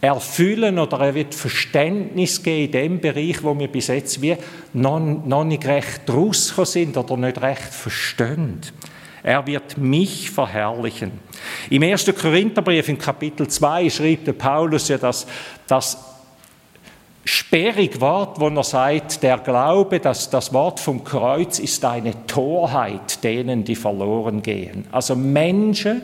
erfüllen 0.00 0.78
oder 0.78 1.00
er 1.00 1.14
wird 1.14 1.34
Verständnis 1.34 2.42
geben 2.42 2.64
in 2.64 2.72
dem 2.72 3.00
Bereich, 3.00 3.42
wo 3.42 3.58
wir 3.58 3.68
bis 3.68 3.88
jetzt 3.88 4.22
wie 4.22 4.36
noch, 4.72 4.98
noch 5.00 5.44
nicht 5.44 5.66
recht 5.66 6.02
rausgekommen 6.08 6.66
sind 6.66 6.96
oder 6.96 7.16
nicht 7.16 7.40
recht 7.40 7.74
verstehen. 7.74 8.60
Er 9.22 9.46
wird 9.46 9.76
mich 9.76 10.30
verherrlichen. 10.30 11.12
Im 11.68 11.82
1. 11.82 12.06
Korintherbrief 12.18 12.88
in 12.88 12.98
Kapitel 12.98 13.46
2 13.46 13.90
schrieb 13.90 14.24
der 14.24 14.32
Paulus 14.32 14.88
ja 14.88 14.96
das, 14.96 15.26
das 15.66 15.98
sperrig 17.30 18.00
Wort, 18.00 18.40
wo 18.40 18.48
er 18.48 18.64
sagt, 18.64 19.22
der 19.22 19.38
Glaube, 19.38 20.00
dass 20.00 20.30
das 20.30 20.52
Wort 20.52 20.80
vom 20.80 21.04
Kreuz 21.04 21.60
ist 21.60 21.84
eine 21.84 22.26
Torheit 22.26 23.22
denen, 23.22 23.62
die 23.62 23.76
verloren 23.76 24.42
gehen. 24.42 24.84
Also 24.90 25.14
Menschen 25.14 26.02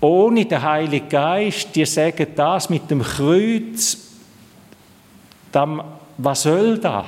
ohne 0.00 0.46
den 0.46 0.62
Heiligen 0.62 1.08
Geist, 1.10 1.76
die 1.76 1.84
sagen 1.84 2.28
das 2.34 2.70
mit 2.70 2.90
dem 2.90 3.02
Kreuz, 3.02 3.98
dann, 5.52 5.82
was 6.16 6.42
soll 6.42 6.78
das? 6.78 7.04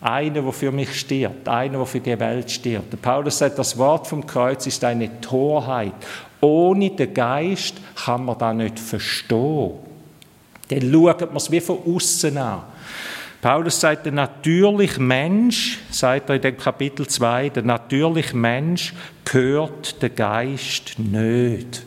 Einer, 0.00 0.42
der 0.42 0.52
für 0.52 0.72
mich 0.72 0.98
stirbt, 0.98 1.48
einer, 1.48 1.78
der 1.78 1.86
für 1.86 2.00
die 2.00 2.18
Welt 2.18 2.50
stirbt. 2.50 2.92
Der 2.92 2.98
Paulus 2.98 3.38
sagt, 3.38 3.58
das 3.58 3.78
Wort 3.78 4.08
vom 4.08 4.26
Kreuz 4.26 4.66
ist 4.66 4.82
eine 4.82 5.20
Torheit. 5.20 5.92
Ohne 6.40 6.90
den 6.90 7.14
Geist 7.14 7.74
kann 7.94 8.24
man 8.24 8.38
das 8.38 8.54
nicht 8.54 8.78
verstehen. 8.80 9.87
Dann 10.68 10.92
schaut 10.92 11.20
man 11.20 11.36
es 11.36 11.50
wie 11.50 11.60
von 11.60 11.78
außen 11.84 12.36
an. 12.36 12.62
Paulus 13.40 13.80
sagt, 13.80 14.04
der 14.04 14.12
natürliche 14.12 15.00
Mensch, 15.00 15.78
sagt 15.90 16.28
er 16.28 16.36
in 16.36 16.42
dem 16.42 16.56
Kapitel 16.56 17.06
2, 17.06 17.50
der 17.50 17.62
natürliche 17.62 18.36
Mensch 18.36 18.92
gehört 19.24 20.02
der 20.02 20.10
Geist 20.10 20.98
nicht. 20.98 21.84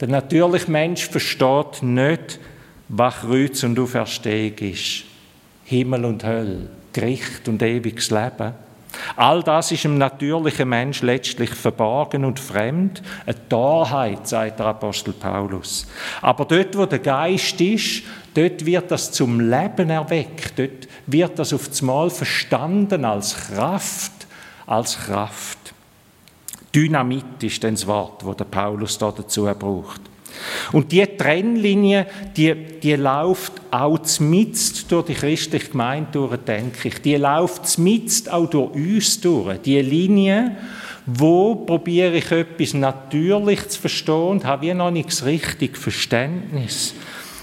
Der 0.00 0.08
natürliche 0.08 0.70
Mensch 0.70 1.08
versteht 1.08 1.82
nicht, 1.82 2.38
was 2.88 3.20
Kreuz 3.20 3.62
und 3.62 3.78
Auferstehung 3.78 4.58
ist. 4.58 5.04
Himmel 5.64 6.04
und 6.04 6.24
Hölle. 6.24 6.68
Gericht 6.92 7.48
und 7.48 7.62
ewiges 7.62 8.10
Leben. 8.10 8.52
All 9.16 9.42
das 9.42 9.72
ist 9.72 9.84
im 9.84 9.98
natürlichen 9.98 10.68
Mensch 10.68 11.02
letztlich 11.02 11.50
verborgen 11.50 12.24
und 12.24 12.40
fremd. 12.40 13.02
Eine 13.26 13.48
Torheit, 13.48 14.26
sagt 14.26 14.58
der 14.58 14.66
Apostel 14.66 15.12
Paulus. 15.12 15.86
Aber 16.20 16.44
dort, 16.44 16.76
wo 16.76 16.86
der 16.86 16.98
Geist 16.98 17.60
ist, 17.60 18.02
dort 18.34 18.64
wird 18.64 18.90
das 18.90 19.12
zum 19.12 19.40
Leben 19.40 19.90
erweckt. 19.90 20.58
Dort 20.58 20.88
wird 21.06 21.38
das 21.38 21.52
auf 21.52 21.82
Mal 21.82 22.10
verstanden 22.10 23.04
als 23.04 23.36
Kraft, 23.48 24.12
als 24.66 24.98
Kraft. 24.98 25.58
Dynamit 26.74 27.42
ist 27.42 27.62
das 27.62 27.86
Wort, 27.86 28.24
wo 28.24 28.34
der 28.34 28.44
Paulus 28.44 28.98
da 28.98 29.12
dazu 29.12 29.44
braucht. 29.44 30.00
Und 30.72 30.92
die 30.92 31.06
Trennlinie, 31.06 32.06
die, 32.36 32.54
die 32.82 32.94
läuft 32.94 33.52
auch 33.70 33.98
zmitzt 34.00 34.90
durch 34.90 35.06
die 35.06 35.14
christliche 35.14 35.70
Gemeinde 35.70 36.08
durch, 36.12 36.36
denke 36.38 36.88
ich. 36.88 37.00
Die 37.02 37.16
läuft 37.16 37.66
zmitzt 37.68 38.32
auch 38.32 38.48
durch 38.48 38.74
uns 38.74 39.20
durch. 39.20 39.58
Die 39.62 39.80
Linie, 39.80 40.56
wo 41.06 41.54
probiere 41.54 42.16
ich 42.16 42.30
etwas 42.30 42.74
natürlich 42.74 43.68
zu 43.68 43.80
verstehen 43.80 44.28
und 44.28 44.44
habe 44.44 44.66
wie 44.66 44.74
noch 44.74 44.90
nicht 44.90 45.08
das 45.08 45.24
richtige 45.24 45.78
Verständnis. 45.78 46.94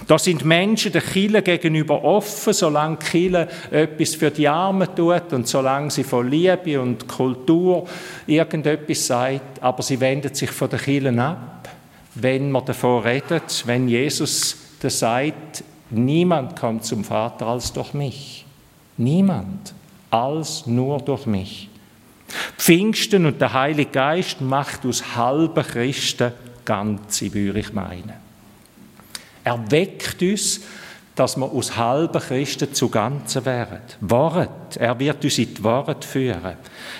Da 0.08 0.18
sind 0.18 0.44
Menschen 0.44 0.90
der 0.90 1.00
Kille 1.00 1.42
gegenüber 1.42 2.02
offen, 2.02 2.52
solange 2.52 2.98
die 3.12 3.34
etwas 3.70 4.14
für 4.16 4.30
die 4.30 4.48
Armen 4.48 4.88
tut 4.94 5.32
und 5.32 5.46
solange 5.46 5.90
sie 5.90 6.02
von 6.02 6.28
Liebe 6.28 6.80
und 6.80 7.06
Kultur 7.06 7.86
irgendetwas 8.26 9.06
sagt, 9.06 9.62
aber 9.62 9.82
sie 9.82 10.00
wendet 10.00 10.36
sich 10.36 10.50
von 10.50 10.68
der 10.68 10.80
Kille 10.80 11.16
ab 11.22 11.68
wenn 12.14 12.50
man 12.50 12.64
davon 12.64 13.02
redet, 13.02 13.66
wenn 13.66 13.88
Jesus 13.88 14.56
das 14.80 14.98
sagt, 14.98 15.64
niemand 15.90 16.58
kommt 16.58 16.84
zum 16.84 17.04
Vater 17.04 17.46
als 17.46 17.72
durch 17.72 17.94
mich. 17.94 18.44
Niemand, 18.96 19.74
als 20.10 20.66
nur 20.66 20.98
durch 21.00 21.26
mich. 21.26 21.68
Pfingsten 22.56 23.26
und 23.26 23.40
der 23.40 23.52
Heilige 23.52 23.90
Geist 23.90 24.40
macht 24.40 24.84
aus 24.86 25.16
halben 25.16 25.64
Christen 25.64 26.32
Ganze, 26.64 27.32
würde 27.32 27.60
ich 27.60 27.72
meinen. 27.72 28.14
Er 29.44 29.70
weckt 29.70 30.22
uns, 30.22 30.60
dass 31.14 31.36
wir 31.36 31.44
aus 31.44 31.76
halben 31.76 32.20
Christen 32.20 32.72
zu 32.72 32.88
Ganzen 32.88 33.44
werden. 33.44 33.80
Wort, 34.00 34.76
er 34.76 34.98
wird 34.98 35.24
uns 35.24 35.38
in 35.38 35.54
die 35.54 35.64
Wahrheit 35.64 36.04
führen. 36.04 36.56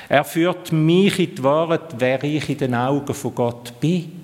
Er 0.08 0.24
führt 0.24 0.72
mich 0.72 1.18
in 1.18 1.34
die 1.34 1.42
Wahrheit, 1.42 1.94
wer 1.98 2.22
ich 2.24 2.48
in 2.48 2.58
den 2.58 2.74
Augen 2.74 3.14
von 3.14 3.34
Gott 3.34 3.80
bin 3.80 4.21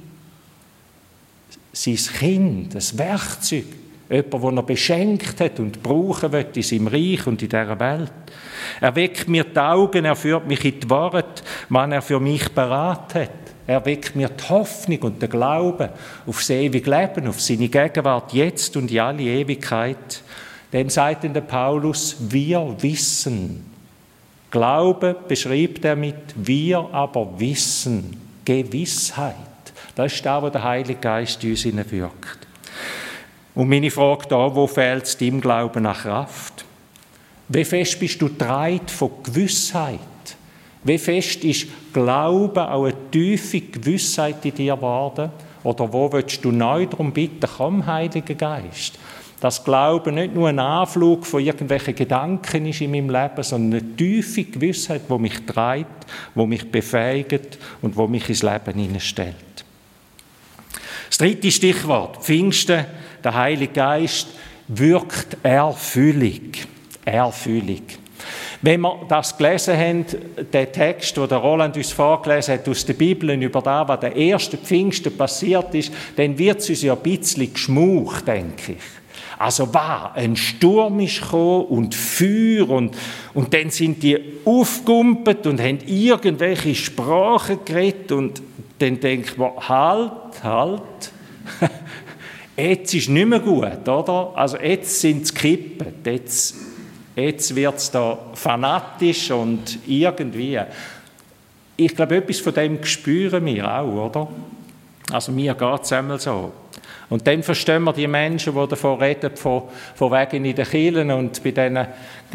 sein 1.84 2.18
Kind, 2.18 2.74
ein 2.74 2.98
Werkzeug, 2.98 3.64
jemand, 4.10 4.34
das 4.34 4.52
er 4.56 4.62
beschenkt 4.62 5.40
hat 5.40 5.60
und 5.60 5.82
brauchen 5.82 6.32
wird 6.32 6.56
in 6.56 6.62
seinem 6.62 6.88
Reich 6.88 7.26
und 7.26 7.42
in 7.42 7.48
dieser 7.48 7.78
Welt. 7.78 8.12
Er 8.80 8.94
weckt 8.94 9.28
mir 9.28 9.44
die 9.44 9.58
Augen, 9.58 10.04
er 10.04 10.16
führt 10.16 10.46
mich 10.46 10.64
in 10.64 10.80
die 10.80 10.90
Wahrheit, 10.90 11.42
wann 11.68 11.92
er 11.92 12.02
für 12.02 12.20
mich 12.20 12.48
beraten 12.50 13.22
hat. 13.22 13.30
Er 13.66 13.84
weckt 13.84 14.16
mir 14.16 14.30
die 14.30 14.48
Hoffnung 14.48 14.98
und 15.00 15.20
den 15.20 15.28
Glauben 15.28 15.90
auf 16.26 16.38
das 16.38 16.50
ewige 16.50 16.90
Leben, 16.90 17.28
auf 17.28 17.40
seine 17.40 17.68
Gegenwart 17.68 18.32
jetzt 18.32 18.76
und 18.76 18.90
in 18.90 18.98
alle 18.98 19.22
Ewigkeit. 19.22 20.22
Dann 20.70 20.88
sagt 20.88 21.24
der 21.24 21.40
Paulus, 21.42 22.16
wir 22.18 22.76
wissen. 22.80 23.66
Glaube 24.50 25.14
beschreibt 25.28 25.84
er 25.84 25.96
mit 25.96 26.16
wir 26.34 26.88
aber 26.92 27.38
wissen. 27.38 28.16
Gewissheit. 28.44 29.47
Das 29.94 30.12
ist 30.12 30.24
das, 30.24 30.42
was 30.42 30.52
der 30.52 30.64
Heilige 30.64 31.00
Geist 31.00 31.42
in 31.44 31.50
uns 31.50 31.64
wirkt. 31.64 32.46
Und 33.54 33.68
meine 33.68 33.90
Frage 33.90 34.26
da, 34.28 34.54
wo 34.54 34.66
fehlt 34.66 35.04
es 35.04 35.18
deinem 35.18 35.40
Glauben 35.40 35.82
nach 35.82 36.02
Kraft? 36.02 36.64
Wie 37.48 37.64
fest 37.64 37.98
bist 37.98 38.22
du 38.22 38.28
dreit 38.28 38.90
von 38.90 39.10
Gewissheit? 39.22 39.98
Wie 40.84 40.98
fest 40.98 41.42
ist 41.44 41.66
Glauben 41.92 42.58
auch 42.58 42.84
eine 42.84 43.10
tiefe 43.10 43.60
Gewissheit 43.60 44.44
in 44.44 44.54
dir 44.54 44.76
geworden? 44.76 45.30
Oder 45.64 45.92
wo 45.92 46.12
willst 46.12 46.44
du 46.44 46.52
neu 46.52 46.86
darum 46.86 47.12
bitten, 47.12 47.48
komm, 47.56 47.84
Heiliger 47.84 48.34
Geist? 48.34 48.98
Dass 49.40 49.64
Glauben 49.64 50.14
nicht 50.14 50.34
nur 50.34 50.48
ein 50.48 50.58
Anflug 50.58 51.26
von 51.26 51.42
irgendwelchen 51.42 51.94
Gedanken 51.94 52.66
ist 52.66 52.80
in 52.80 52.90
meinem 52.90 53.10
Leben, 53.10 53.42
sondern 53.42 53.80
eine 53.80 53.96
tiefe 53.96 54.44
Gewissheit, 54.44 55.02
wo 55.08 55.18
mich 55.18 55.44
treibt, 55.46 56.06
wo 56.34 56.46
mich 56.46 56.70
befähigt 56.70 57.58
und 57.82 57.96
wo 57.96 58.06
mich 58.06 58.28
ins 58.28 58.42
Leben 58.42 58.78
hineinstellt. 58.78 59.64
Das 61.08 61.18
dritte 61.18 61.50
Stichwort, 61.50 62.22
Pfingsten, 62.22 62.84
der 63.24 63.34
Heilige 63.34 63.72
Geist, 63.72 64.28
wirkt 64.68 65.38
Erfüllung. 65.42 66.52
Erfüllung. 67.04 67.82
Wenn 68.60 68.80
wir 68.80 69.06
das 69.08 69.36
gelesen 69.36 69.76
haben, 69.76 70.04
den 70.52 70.72
Text, 70.72 71.16
den 71.16 71.32
Roland 71.32 71.76
uns 71.76 71.92
vorgelesen 71.92 72.54
hat 72.54 72.68
aus 72.68 72.84
der 72.84 72.94
Bibel 72.94 73.30
über 73.40 73.62
das, 73.62 73.88
was 73.88 74.00
der 74.00 74.16
erste 74.16 74.58
Pfingsten 74.58 75.16
passiert 75.16 75.74
ist, 75.74 75.92
dann 76.16 76.36
wird 76.36 76.58
es 76.58 76.68
uns 76.68 76.82
ja 76.82 76.94
ein 76.94 76.98
bisschen 76.98 77.52
geschmucht, 77.52 78.26
denke 78.26 78.72
ich. 78.72 78.98
Also 79.38 79.72
war 79.72 80.14
ein 80.16 80.34
Sturm 80.34 80.98
ist 80.98 81.20
gekommen 81.20 81.66
und 81.66 81.94
Feuer 81.94 82.68
und, 82.68 82.96
und 83.34 83.54
dann 83.54 83.70
sind 83.70 84.02
die 84.02 84.18
aufgumpet 84.44 85.46
und 85.46 85.60
haben 85.60 85.78
irgendwelche 85.86 86.74
Sprachen 86.74 87.60
geredet 87.64 88.10
und 88.10 88.42
dann 88.78 89.00
denkt 89.00 89.36
man, 89.36 89.52
halt, 89.68 90.42
halt, 90.42 91.12
jetzt 92.56 92.94
ist 92.94 93.08
nicht 93.08 93.26
mehr 93.26 93.40
gut, 93.40 93.88
oder? 93.88 94.32
Also 94.34 94.58
jetzt 94.58 95.00
sind 95.00 95.24
es 95.24 95.34
kippen, 95.34 95.94
jetzt, 96.04 96.54
jetzt 97.16 97.54
wird 97.54 97.76
es 97.76 97.90
da 97.90 98.18
fanatisch 98.34 99.30
und 99.30 99.78
irgendwie. 99.86 100.60
Ich 101.76 101.94
glaube, 101.94 102.16
etwas 102.16 102.40
von 102.40 102.54
dem 102.54 102.84
spüren 102.84 103.44
wir 103.44 103.72
auch, 103.72 104.06
oder? 104.06 104.28
Also 105.12 105.32
mir 105.32 105.54
geht 105.54 105.82
es 105.82 105.92
einmal 105.92 106.20
so. 106.20 106.52
Und 107.10 107.26
dann 107.26 107.42
verstehen 107.42 107.84
wir 107.84 107.94
die 107.94 108.06
Menschen, 108.06 108.54
die 108.54 108.68
davon 108.68 109.00
reden, 109.00 109.34
von, 109.34 109.62
von 109.94 110.12
wegen 110.12 110.44
in 110.44 110.54
den 110.54 110.66
Kirchen 110.66 111.10
und 111.10 111.42
bei 111.42 111.52
diesen 111.52 111.86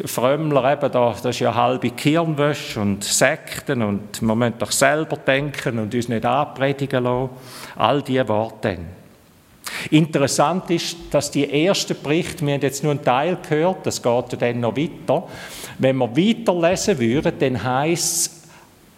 Frömmlern 0.05 0.77
eben, 0.77 0.91
da, 0.91 1.11
das 1.11 1.25
ist 1.25 1.39
ja 1.39 1.53
halbe 1.53 1.91
Kirnwäsche 1.91 2.79
und 2.79 3.03
Sekten 3.03 3.83
und 3.83 4.21
man 4.23 4.39
muss 4.39 4.53
doch 4.57 4.71
selber 4.71 5.17
denken 5.17 5.77
und 5.77 5.93
uns 5.93 6.09
nicht 6.09 6.25
anpredigen 6.25 7.03
lassen. 7.03 7.29
All 7.75 8.01
diese 8.01 8.27
Worte. 8.27 8.79
Interessant 9.91 10.69
ist, 10.71 10.97
dass 11.11 11.29
die 11.29 11.65
ersten 11.65 11.95
Berichte, 12.01 12.45
wir 12.45 12.55
haben 12.55 12.61
jetzt 12.61 12.83
nur 12.83 12.93
einen 12.93 13.03
Teil 13.03 13.37
gehört, 13.47 13.85
das 13.85 14.01
geht 14.01 14.41
dann 14.41 14.59
noch 14.59 14.75
weiter. 14.75 15.27
Wenn 15.77 15.97
wir 15.97 16.09
weiterlesen 16.09 16.99
würden, 16.99 17.33
dann 17.39 17.63
heisst 17.63 18.27
es, 18.27 18.43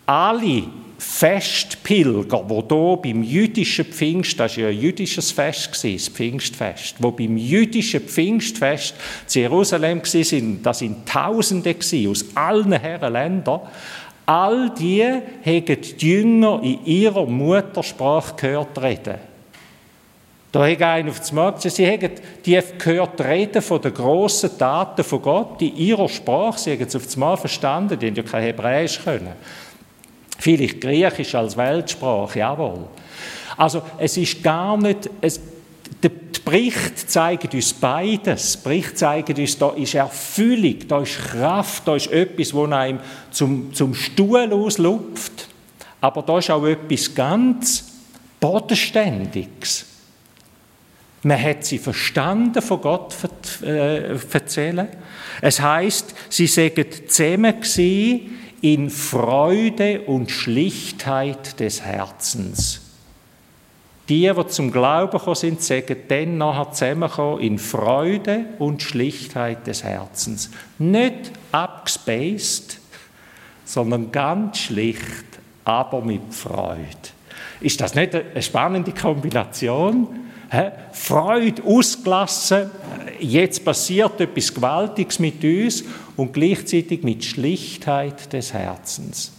alle 0.06 0.64
Festpilger, 0.98 2.44
wo 2.48 2.64
hier 2.68 2.98
beim 3.02 3.24
jüdischen 3.24 3.86
Pfingst, 3.86 4.40
das 4.40 4.58
war 4.58 4.64
ja 4.64 4.70
ein 4.70 4.80
jüdisches 4.80 5.32
Fest, 5.32 5.70
das 5.72 6.08
Pfingstfest, 6.10 6.96
wo 7.00 7.12
beim 7.12 7.38
jüdischen 7.38 8.02
Pfingstfest 8.02 8.96
zu 9.26 9.40
Jerusalem 9.40 10.02
waren, 10.02 10.64
das 10.64 10.80
sind 10.80 11.08
Tausende 11.08 11.76
aus 12.10 12.26
allen 12.36 12.74
Herren 12.74 13.14
Ländern, 13.14 13.62
all 14.26 14.72
die 14.72 15.04
haben 15.04 15.66
die 15.66 15.96
Jünger 15.98 16.62
in 16.64 16.86
ihrer 16.86 17.26
Muttersprache 17.26 18.36
gehört 18.36 18.82
reden. 18.82 19.16
Da 20.56 20.66
hat 20.66 20.82
einer 20.82 21.10
auf 21.10 21.20
das 21.20 21.34
Markt 21.34 21.62
sie 21.64 21.86
haben 21.86 22.12
die 22.46 22.58
gehört 22.78 23.20
reden 23.20 23.62
von 23.62 23.82
den 23.82 23.94
grossen 23.94 24.58
Taten 24.58 25.04
von 25.04 25.22
Gott 25.22 25.62
in 25.62 25.76
ihrer 25.76 26.08
Sprache. 26.08 26.58
Sie 26.58 26.72
haben 26.72 26.82
es 26.82 26.96
auf 26.96 27.04
das 27.04 27.18
Mal 27.18 27.36
verstanden, 27.36 28.00
die 28.00 28.08
haben 28.08 28.16
ja 28.16 28.24
kein 28.24 28.44
Hebräisch 28.44 29.04
können. 29.04 29.34
Vielleicht 30.38 30.82
Griechisch 30.82 31.36
als 31.36 31.58
Weltsprache, 31.58 32.40
jawohl. 32.40 32.88
Also 33.58 33.82
es 33.98 34.18
ist 34.18 34.44
gar 34.44 34.78
nicht, 34.78 35.10
es, 35.22 35.40
der 36.04 36.12
Bericht 36.44 37.10
zeigt 37.10 37.54
uns 37.54 37.74
beides. 37.74 38.54
Der 38.54 38.70
Bericht 38.70 38.98
zeigt 38.98 39.40
uns, 39.40 39.58
da 39.58 39.70
ist 39.72 39.96
Erfüllung, 39.96 40.88
da 40.88 41.02
ist 41.02 41.18
Kraft, 41.18 41.88
da 41.88 41.96
ist 41.96 42.12
etwas, 42.12 42.50
das 42.52 42.72
einem 42.72 43.00
zum, 43.32 43.74
zum 43.74 43.94
Stuhl 43.94 44.52
auslupft. 44.52 45.48
Aber 46.02 46.22
da 46.22 46.38
ist 46.38 46.52
auch 46.52 46.66
etwas 46.66 47.16
ganz 47.16 47.86
Bodenständiges. 48.40 49.86
Man 51.24 51.42
hat 51.42 51.66
sie 51.66 51.80
verstanden 51.80 52.62
von 52.62 52.82
Gott 52.82 53.16
äh, 53.64 54.16
erzählen. 54.32 54.88
Es 55.42 55.60
heißt, 55.60 56.14
sie 56.30 56.46
seien 56.46 56.86
zusammen 57.08 57.60
gewesen, 57.60 58.38
in 58.62 58.90
Freude 58.90 60.02
und 60.02 60.32
Schlichtheit 60.32 61.60
des 61.60 61.82
Herzens. 61.82 62.82
Die, 64.08 64.32
die 64.32 64.48
zum 64.48 64.72
Glauben 64.72 65.18
gekommen 65.18 65.36
sind, 65.36 65.62
sagen 65.62 65.98
dann 66.08 66.38
nachher 66.38 66.72
zusammenkommen 66.72 67.42
in 67.42 67.58
Freude 67.58 68.46
und 68.60 68.84
Schlichtheit 68.84 69.66
des 69.66 69.84
Herzens. 69.84 70.52
Nicht 70.78 71.32
abgespaced, 71.52 72.80
sondern 73.66 74.12
ganz 74.12 74.60
schlicht, 74.60 75.26
aber 75.64 76.02
mit 76.02 76.34
Freude. 76.34 76.86
Ist 77.62 77.82
das 77.82 77.96
nicht 77.96 78.14
eine 78.14 78.42
spannende 78.42 78.92
Kombination? 78.92 80.25
Freude 80.92 81.64
ausgelassen, 81.64 82.70
jetzt 83.20 83.64
passiert 83.64 84.20
etwas 84.22 84.54
Gewaltiges 84.54 85.20
mit 85.20 85.44
uns 85.44 85.84
und 86.16 86.34
gleichzeitig 86.34 87.04
mit 87.04 87.24
Schlichtheit 87.24 88.32
des 88.32 88.54
Herzens. 88.54 89.32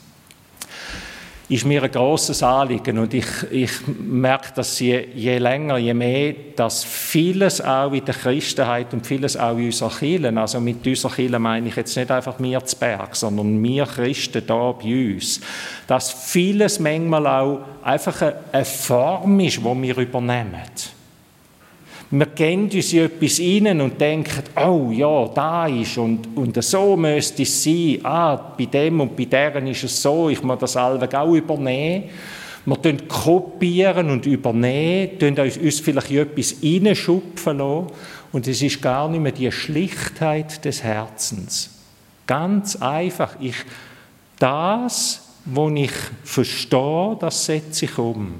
Ist 1.49 1.65
mir 1.65 1.81
ein 1.81 1.93
großes 1.93 2.43
Anliegen 2.43 2.99
und 2.99 3.15
ich, 3.15 3.27
ich 3.53 3.71
merke, 3.87 4.49
dass 4.57 4.81
je, 4.81 5.07
je 5.15 5.39
länger, 5.39 5.79
je 5.79 5.95
mehr, 5.95 6.35
dass 6.57 6.83
vieles 6.83 7.61
auch 7.61 7.93
in 7.93 8.05
der 8.05 8.17
Christenheit 8.17 8.93
und 8.93 9.07
vieles 9.07 9.37
auch 9.37 9.57
in 9.57 9.67
unserer 9.67 9.91
Kirche, 9.91 10.37
also 10.37 10.59
mit 10.61 10.85
unserer 10.85 11.15
Kirche 11.15 11.39
meine 11.39 11.69
ich 11.69 11.77
jetzt 11.77 11.97
nicht 11.97 12.11
einfach 12.11 12.41
wir 12.41 12.65
zu 12.65 12.77
Berg, 12.77 13.15
sondern 13.15 13.63
wir 13.63 13.87
Christen 13.87 14.43
da 14.45 14.73
bei 14.73 15.15
uns, 15.15 15.41
dass 15.87 16.11
vieles 16.11 16.81
manchmal 16.81 17.29
auch 17.29 17.61
einfach 17.85 18.35
eine 18.51 18.65
Form 18.65 19.39
ist, 19.39 19.59
die 19.59 19.83
wir 19.83 19.99
übernehmen 19.99 20.63
wir 22.11 22.27
gehen 22.27 22.71
uns 22.71 22.93
in 22.93 23.05
etwas 23.05 23.41
rein 23.41 23.81
und 23.81 24.01
denken, 24.01 24.45
oh 24.57 24.91
ja, 24.93 25.27
da 25.35 25.67
ist 25.67 25.99
und, 25.99 26.37
und 26.37 26.63
so 26.63 26.97
müsste 26.97 27.43
es 27.43 27.65
sein. 27.65 27.99
Ah, 28.05 28.37
bei 28.37 28.67
dem 28.67 29.01
und 29.01 29.17
bei 29.17 29.25
deren 29.25 29.67
ist 29.67 29.83
es 29.83 30.01
so, 30.01 30.29
ich 30.29 30.43
muss 30.43 30.59
das 30.61 30.77
alle 30.77 31.09
auch 31.19 31.35
übernehmen. 31.35 32.05
Wir 32.65 32.97
kopieren 33.09 34.11
und 34.11 34.27
übernehmen, 34.27 35.39
uns 35.39 35.81
vielleicht 35.81 36.11
in 36.11 36.19
etwas 36.19 36.57
reinschupfen 36.63 37.59
lassen. 37.59 37.87
Und 38.33 38.47
es 38.47 38.63
ist 38.63 38.83
gar 38.83 39.09
nicht 39.09 39.21
mehr 39.21 39.33
die 39.33 39.51
Schlichtheit 39.51 40.65
des 40.65 40.83
Herzens. 40.83 41.71
Ganz 42.27 42.77
einfach. 42.77 43.37
Ich, 43.41 43.57
das, 44.39 45.23
was 45.45 45.73
ich 45.75 45.93
verstehe, 46.25 47.17
das 47.21 47.47
setze 47.47 47.85
ich 47.85 47.99
um. 47.99 48.35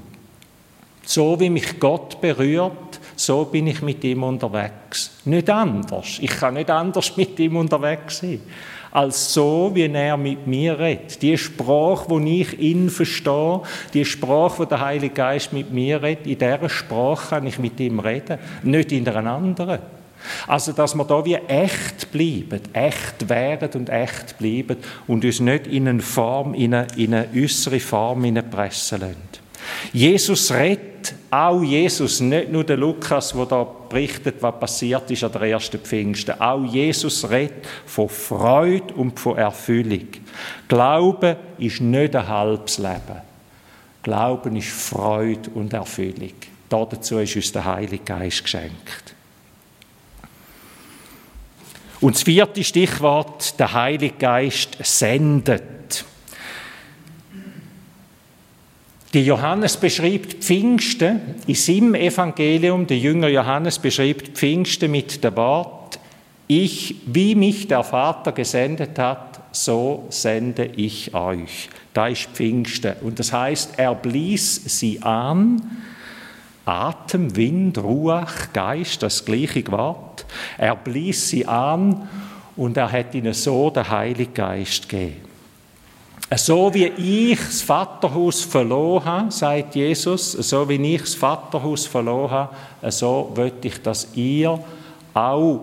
So 1.03 1.39
wie 1.39 1.49
mich 1.49 1.79
Gott 1.79 2.19
berührt, 2.19 2.73
so 3.17 3.45
bin 3.45 3.67
ich 3.67 3.81
mit 3.81 4.03
ihm 4.03 4.23
unterwegs. 4.23 5.11
Nicht 5.25 5.49
anders. 5.49 6.19
Ich 6.21 6.29
kann 6.29 6.53
nicht 6.53 6.69
anders 6.69 7.17
mit 7.17 7.37
ihm 7.39 7.57
unterwegs 7.57 8.19
sein, 8.19 8.41
als 8.91 9.33
so, 9.33 9.71
wie 9.73 9.91
er 9.91 10.17
mit 10.17 10.45
mir 10.47 10.79
redet. 10.79 11.21
Die 11.21 11.37
Sprache, 11.37 12.21
die 12.21 12.41
ich 12.41 12.59
ihn 12.59 12.89
verstehe, 12.89 13.61
die 13.93 14.05
Sprache, 14.05 14.63
die 14.63 14.69
der 14.69 14.81
Heilige 14.81 15.13
Geist 15.13 15.51
mit 15.51 15.71
mir 15.71 16.01
redet, 16.01 16.27
in 16.27 16.37
dieser 16.37 16.69
Sprache 16.69 17.29
kann 17.29 17.47
ich 17.47 17.59
mit 17.59 17.79
ihm 17.79 17.99
reden, 17.99 18.37
nicht 18.63 18.91
in 18.91 19.07
einer 19.09 19.31
anderen. 19.31 19.79
Also, 20.47 20.71
dass 20.71 20.95
wir 20.95 21.05
da 21.05 21.23
wie 21.25 21.35
echt 21.35 22.11
bleiben, 22.11 22.61
echt 22.73 23.29
werden 23.29 23.81
und 23.81 23.89
echt 23.89 24.37
bleiben 24.37 24.77
und 25.07 25.23
uns 25.23 25.39
nicht 25.39 25.67
in 25.67 25.87
eine 25.87 26.01
Form, 26.01 26.53
in 26.53 26.73
eine, 26.73 26.87
in 26.95 27.13
eine 27.13 27.27
äußere 27.35 27.79
Form 27.79 28.21
pressen 28.49 29.01
lassen. 29.01 29.15
Jesus 29.93 30.51
redet, 30.51 31.13
auch 31.29 31.61
Jesus, 31.61 32.21
nicht 32.21 32.51
nur 32.51 32.63
der 32.63 32.77
Lukas, 32.77 33.33
der 33.33 33.45
da 33.45 33.63
berichtet, 33.63 34.35
was 34.41 34.59
passiert 34.59 35.11
ist 35.11 35.23
an 35.23 35.31
der 35.33 35.41
ersten 35.41 35.79
Pfingsten. 35.79 36.39
Auch 36.39 36.63
Jesus 36.63 37.29
redet 37.29 37.67
von 37.85 38.07
Freude 38.07 38.93
und 38.93 39.19
von 39.19 39.37
Erfüllung. 39.37 40.07
Glaube 40.67 41.37
ist 41.57 41.81
nicht 41.81 42.15
ein 42.15 42.27
halbes 42.27 42.77
Leben. 42.77 43.21
Glauben 44.03 44.55
ist 44.55 44.69
Freude 44.69 45.49
und 45.53 45.73
Erfüllung. 45.73 46.33
Dazu 46.69 47.19
ist 47.19 47.35
uns 47.35 47.51
der 47.51 47.65
Heilige 47.65 48.03
Geist 48.03 48.43
geschenkt. 48.43 49.15
Und 51.99 52.15
das 52.15 52.23
vierte 52.23 52.63
Stichwort, 52.63 53.59
der 53.59 53.73
Heilige 53.73 54.15
Geist 54.15 54.77
sendet. 54.81 56.05
Die 59.17 59.25
Johannes 59.25 59.77
beschreibt 59.77 60.43
Pfingsten 60.43 61.19
in 61.47 61.55
seinem 61.55 61.95
Evangelium, 61.95 62.85
der 62.85 62.99
Jünger 62.99 63.29
Johannes 63.29 63.79
beschreibt 63.79 64.37
Pfingsten 64.37 64.91
mit 64.91 65.23
dem 65.23 65.35
Wort, 65.35 65.97
ich, 66.45 66.97
wie 67.07 67.33
mich 67.33 67.67
der 67.67 67.83
Vater 67.83 68.31
gesendet 68.31 68.99
hat, 68.99 69.39
so 69.51 70.05
sende 70.11 70.65
ich 70.65 71.15
euch. 71.15 71.67
Da 71.95 72.09
ist 72.09 72.29
Pfingsten. 72.31 72.93
Und 73.01 73.17
das 73.17 73.33
heißt, 73.33 73.79
er 73.79 73.95
blies 73.95 74.61
sie 74.77 75.01
an, 75.01 75.63
Atem, 76.65 77.35
Wind, 77.35 77.79
Ruach, 77.79 78.53
Geist, 78.53 79.01
das 79.01 79.25
gleiche 79.25 79.67
Wort. 79.71 80.27
Er 80.59 80.75
blies 80.75 81.29
sie 81.29 81.43
an 81.47 82.07
und 82.55 82.77
er 82.77 82.91
hat 82.91 83.15
ihnen 83.15 83.33
so 83.33 83.71
den 83.71 83.89
Heiligen 83.89 84.35
Geist 84.35 84.87
gegeben. 84.87 85.26
So 86.35 86.73
wie 86.73 86.87
ich 86.87 87.39
das 87.39 87.61
Vaterhaus 87.61 88.41
verloren 88.41 89.05
habe, 89.05 89.31
sagt 89.31 89.75
Jesus, 89.75 90.33
so 90.33 90.67
wie 90.67 90.95
ich 90.95 91.01
das 91.01 91.15
Vaterhaus 91.15 91.85
verloren 91.85 92.31
habe, 92.31 92.91
so 92.91 93.31
möchte 93.35 93.69
ich, 93.69 93.81
dass 93.81 94.09
ihr 94.13 94.59
auch 95.13 95.61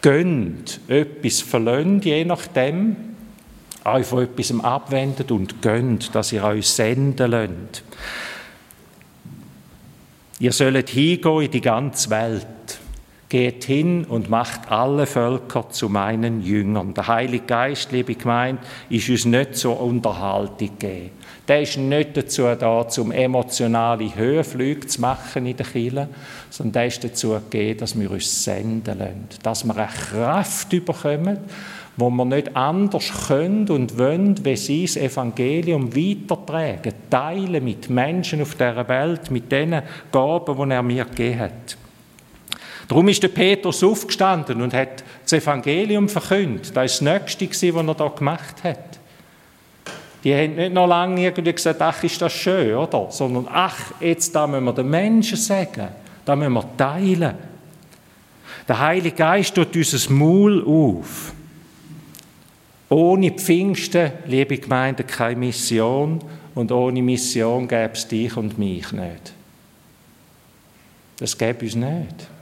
gönnt, 0.00 0.80
etwas 0.88 1.42
verlöhnt, 1.42 2.06
je 2.06 2.24
nachdem, 2.24 2.96
euch 3.84 4.06
von 4.06 4.24
etwas 4.24 4.58
abwendet 4.64 5.30
und 5.30 5.60
gönnt, 5.60 6.14
dass 6.14 6.32
ihr 6.32 6.42
euch 6.42 6.68
senden 6.68 7.30
lasst. 7.30 7.82
Ihr 10.38 10.52
sollt 10.52 10.88
hingehen 10.88 11.42
in 11.42 11.50
die 11.50 11.60
ganze 11.60 12.10
Welt 12.10 12.46
Geht 13.28 13.64
hin 13.64 14.04
und 14.04 14.30
macht 14.30 14.70
alle 14.70 15.04
Völker 15.04 15.68
zu 15.68 15.88
meinen 15.88 16.42
Jüngern. 16.42 16.94
Der 16.94 17.08
Heilige 17.08 17.44
Geist, 17.44 17.90
liebe 17.90 18.14
Gemeinde, 18.14 18.62
ist 18.88 19.08
uns 19.10 19.24
nicht 19.24 19.56
zur 19.56 19.80
Unterhaltung 19.80 20.70
gegeben. 20.78 21.10
Der 21.48 21.62
ist 21.62 21.76
nicht 21.76 22.16
dazu 22.16 22.42
da, 22.58 22.86
zum 22.88 23.10
emotionale 23.10 24.14
Höhenflüge 24.14 24.86
zu 24.86 25.00
machen 25.00 25.46
in 25.46 25.56
der 25.56 25.66
Kirche, 25.66 26.08
sondern 26.50 26.72
der 26.72 26.86
ist 26.86 27.02
dazu 27.02 27.30
gegeben, 27.30 27.80
dass 27.80 27.98
wir 27.98 28.10
uns 28.10 28.44
senden 28.44 28.98
lassen. 28.98 29.28
Dass 29.42 29.64
wir 29.64 29.76
eine 29.76 29.88
Kraft 29.88 30.70
bekommen, 30.70 31.38
wo 31.96 32.10
wir 32.10 32.24
nicht 32.24 32.54
anders 32.54 33.10
können 33.28 33.68
und 33.68 33.98
wollen, 33.98 34.44
wie 34.44 34.56
sie 34.56 34.82
das 34.84 34.96
Evangelium 34.96 35.94
weitertragen, 35.96 36.92
teilen 37.10 37.64
mit 37.64 37.90
Menschen 37.90 38.42
auf 38.42 38.54
dieser 38.54 38.86
Welt, 38.88 39.30
mit 39.30 39.50
den 39.50 39.82
Gaben, 40.12 40.68
die 40.68 40.74
er 40.74 40.82
mir 40.82 41.04
gegeben 41.06 41.40
hat. 41.40 41.76
Darum 42.88 43.08
ist 43.08 43.22
der 43.22 43.28
Petrus 43.28 43.82
aufgestanden 43.82 44.62
und 44.62 44.72
hat 44.72 45.02
das 45.22 45.32
Evangelium 45.32 46.08
verkündet. 46.08 46.68
Das 46.68 46.74
war 46.74 46.82
das 46.84 47.00
Nächste, 47.00 47.74
was 47.74 47.86
er 47.86 47.94
da 47.94 48.08
gemacht 48.08 48.62
hat. 48.62 48.98
Die 50.22 50.34
haben 50.34 50.54
nicht 50.54 50.72
noch 50.72 50.86
lange 50.86 51.22
irgendwie 51.22 51.52
gesagt, 51.52 51.82
ach, 51.82 52.02
ist 52.02 52.20
das 52.22 52.32
schön, 52.32 52.74
oder? 52.74 53.10
Sondern, 53.10 53.48
ach, 53.50 53.92
jetzt 54.00 54.34
da 54.34 54.46
müssen 54.46 54.64
wir 54.64 54.72
den 54.72 54.88
Menschen 54.88 55.36
sagen, 55.36 55.88
da 56.24 56.36
müssen 56.36 56.54
wir 56.54 56.76
teilen. 56.76 57.34
Der 58.68 58.78
Heilige 58.78 59.16
Geist 59.16 59.54
tut 59.54 59.74
unser 59.76 60.12
Maul 60.12 60.64
auf. 60.64 61.32
Ohne 62.88 63.32
Pfingsten, 63.32 64.12
liebe 64.26 64.58
Gemeinde, 64.58 65.04
keine 65.04 65.36
Mission 65.36 66.20
und 66.54 66.70
ohne 66.70 67.02
Mission 67.02 67.66
gäbe 67.66 67.94
es 67.94 68.06
dich 68.06 68.36
und 68.36 68.58
mich 68.58 68.90
nicht. 68.92 69.32
Das 71.18 71.36
gäbe 71.36 71.64
uns 71.64 71.74
nicht 71.74 72.35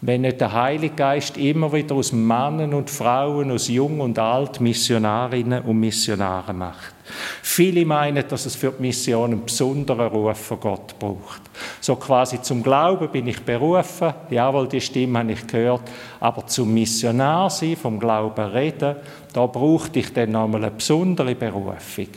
wenn 0.00 0.20
nicht 0.20 0.40
der 0.40 0.52
Heilige 0.52 0.94
Geist 0.94 1.36
immer 1.36 1.72
wieder 1.72 1.96
aus 1.96 2.12
Männern 2.12 2.72
und 2.72 2.88
Frauen, 2.88 3.50
aus 3.50 3.66
Jung 3.66 4.00
und 4.00 4.18
Alt 4.18 4.60
Missionarinnen 4.60 5.62
und 5.62 5.80
Missionare 5.80 6.52
macht. 6.52 6.94
Viele 7.42 7.84
meinen, 7.84 8.28
dass 8.28 8.46
es 8.46 8.54
für 8.54 8.70
die 8.70 8.82
Mission 8.82 9.32
einen 9.32 9.44
besonderen 9.44 10.08
Ruf 10.08 10.38
von 10.38 10.60
Gott 10.60 10.98
braucht. 10.98 11.42
So 11.80 11.96
quasi 11.96 12.40
zum 12.42 12.62
Glauben 12.62 13.08
bin 13.08 13.26
ich 13.26 13.40
berufen, 13.40 14.12
jawohl, 14.30 14.68
die 14.68 14.80
Stimme 14.80 15.18
habe 15.18 15.32
ich 15.32 15.46
gehört, 15.46 15.90
aber 16.20 16.46
zum 16.46 16.72
Missionar 16.72 17.50
sein, 17.50 17.76
vom 17.76 17.98
Glauben 17.98 18.44
reden, 18.50 18.96
da 19.32 19.46
brauchte 19.46 19.98
ich 19.98 20.12
dann 20.12 20.30
nochmal 20.30 20.64
eine 20.64 20.70
besondere 20.70 21.34
Berufung. 21.34 22.08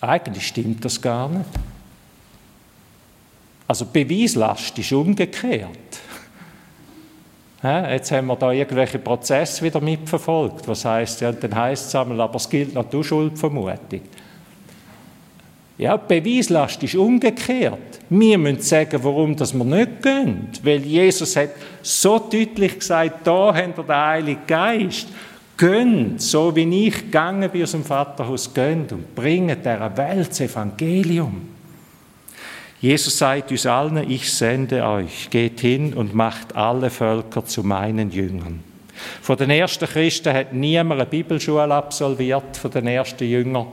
Eigentlich 0.00 0.48
stimmt 0.48 0.84
das 0.84 1.00
gar 1.00 1.28
nicht. 1.28 1.44
Also 3.68 3.84
Beweislast 3.86 4.78
ist 4.78 4.92
umgekehrt. 4.92 6.00
Jetzt 7.90 8.12
haben 8.12 8.26
wir 8.26 8.36
da 8.36 8.52
irgendwelche 8.52 8.98
Prozesse 8.98 9.64
wieder 9.64 9.80
mitverfolgt. 9.80 10.68
Was 10.68 10.84
heißt 10.84 11.20
ja, 11.20 11.32
dann 11.32 11.54
heißt 11.54 11.88
es 11.88 11.94
einmal, 11.94 12.20
aber 12.20 12.36
es 12.36 12.48
gilt 12.48 12.74
noch 12.74 12.88
die 12.88 13.02
Schuldvermutung. 13.02 14.00
Ja, 15.78 15.98
die 15.98 16.20
Beweislast 16.20 16.82
ist 16.82 16.94
umgekehrt. 16.94 18.00
Wir 18.08 18.38
müssen 18.38 18.62
sagen, 18.62 18.98
warum 19.02 19.36
das 19.36 19.52
wir 19.52 19.64
nicht 19.64 20.02
gehen. 20.02 20.48
Weil 20.62 20.80
Jesus 20.80 21.36
hat 21.36 21.50
so 21.82 22.18
deutlich 22.18 22.78
gesagt, 22.78 23.26
da 23.26 23.54
habt 23.54 23.78
ihr 23.78 23.84
den 23.84 23.94
Heiligen 23.94 24.46
Geist. 24.46 25.08
Gönnt, 25.56 26.20
so 26.22 26.54
wie 26.54 26.86
ich 26.86 26.96
gegangen 26.96 27.50
bin 27.50 27.62
aus 27.62 27.72
dem 27.72 27.84
Vaterhaus, 27.84 28.52
gönnt 28.52 28.92
und 28.92 29.14
bringt 29.14 29.64
dieser 29.64 29.96
Welt 29.96 30.28
das 30.28 30.40
Evangelium. 30.40 31.55
Jesus 32.80 33.16
sagt 33.16 33.50
uns 33.50 33.64
allen, 33.64 34.10
ich 34.10 34.30
sende 34.30 34.84
euch, 34.84 35.30
geht 35.30 35.60
hin 35.60 35.94
und 35.94 36.14
macht 36.14 36.54
alle 36.54 36.90
Völker 36.90 37.44
zu 37.44 37.62
meinen 37.62 38.10
Jüngern. 38.10 38.62
Von 39.22 39.36
den 39.36 39.50
ersten 39.50 39.86
Christen 39.86 40.32
hat 40.32 40.52
niemand 40.52 41.00
eine 41.00 41.08
Bibelschule 41.08 41.74
absolviert, 41.74 42.56
von 42.56 42.70
den 42.70 42.86
ersten 42.86 43.24
Jüngern. 43.24 43.66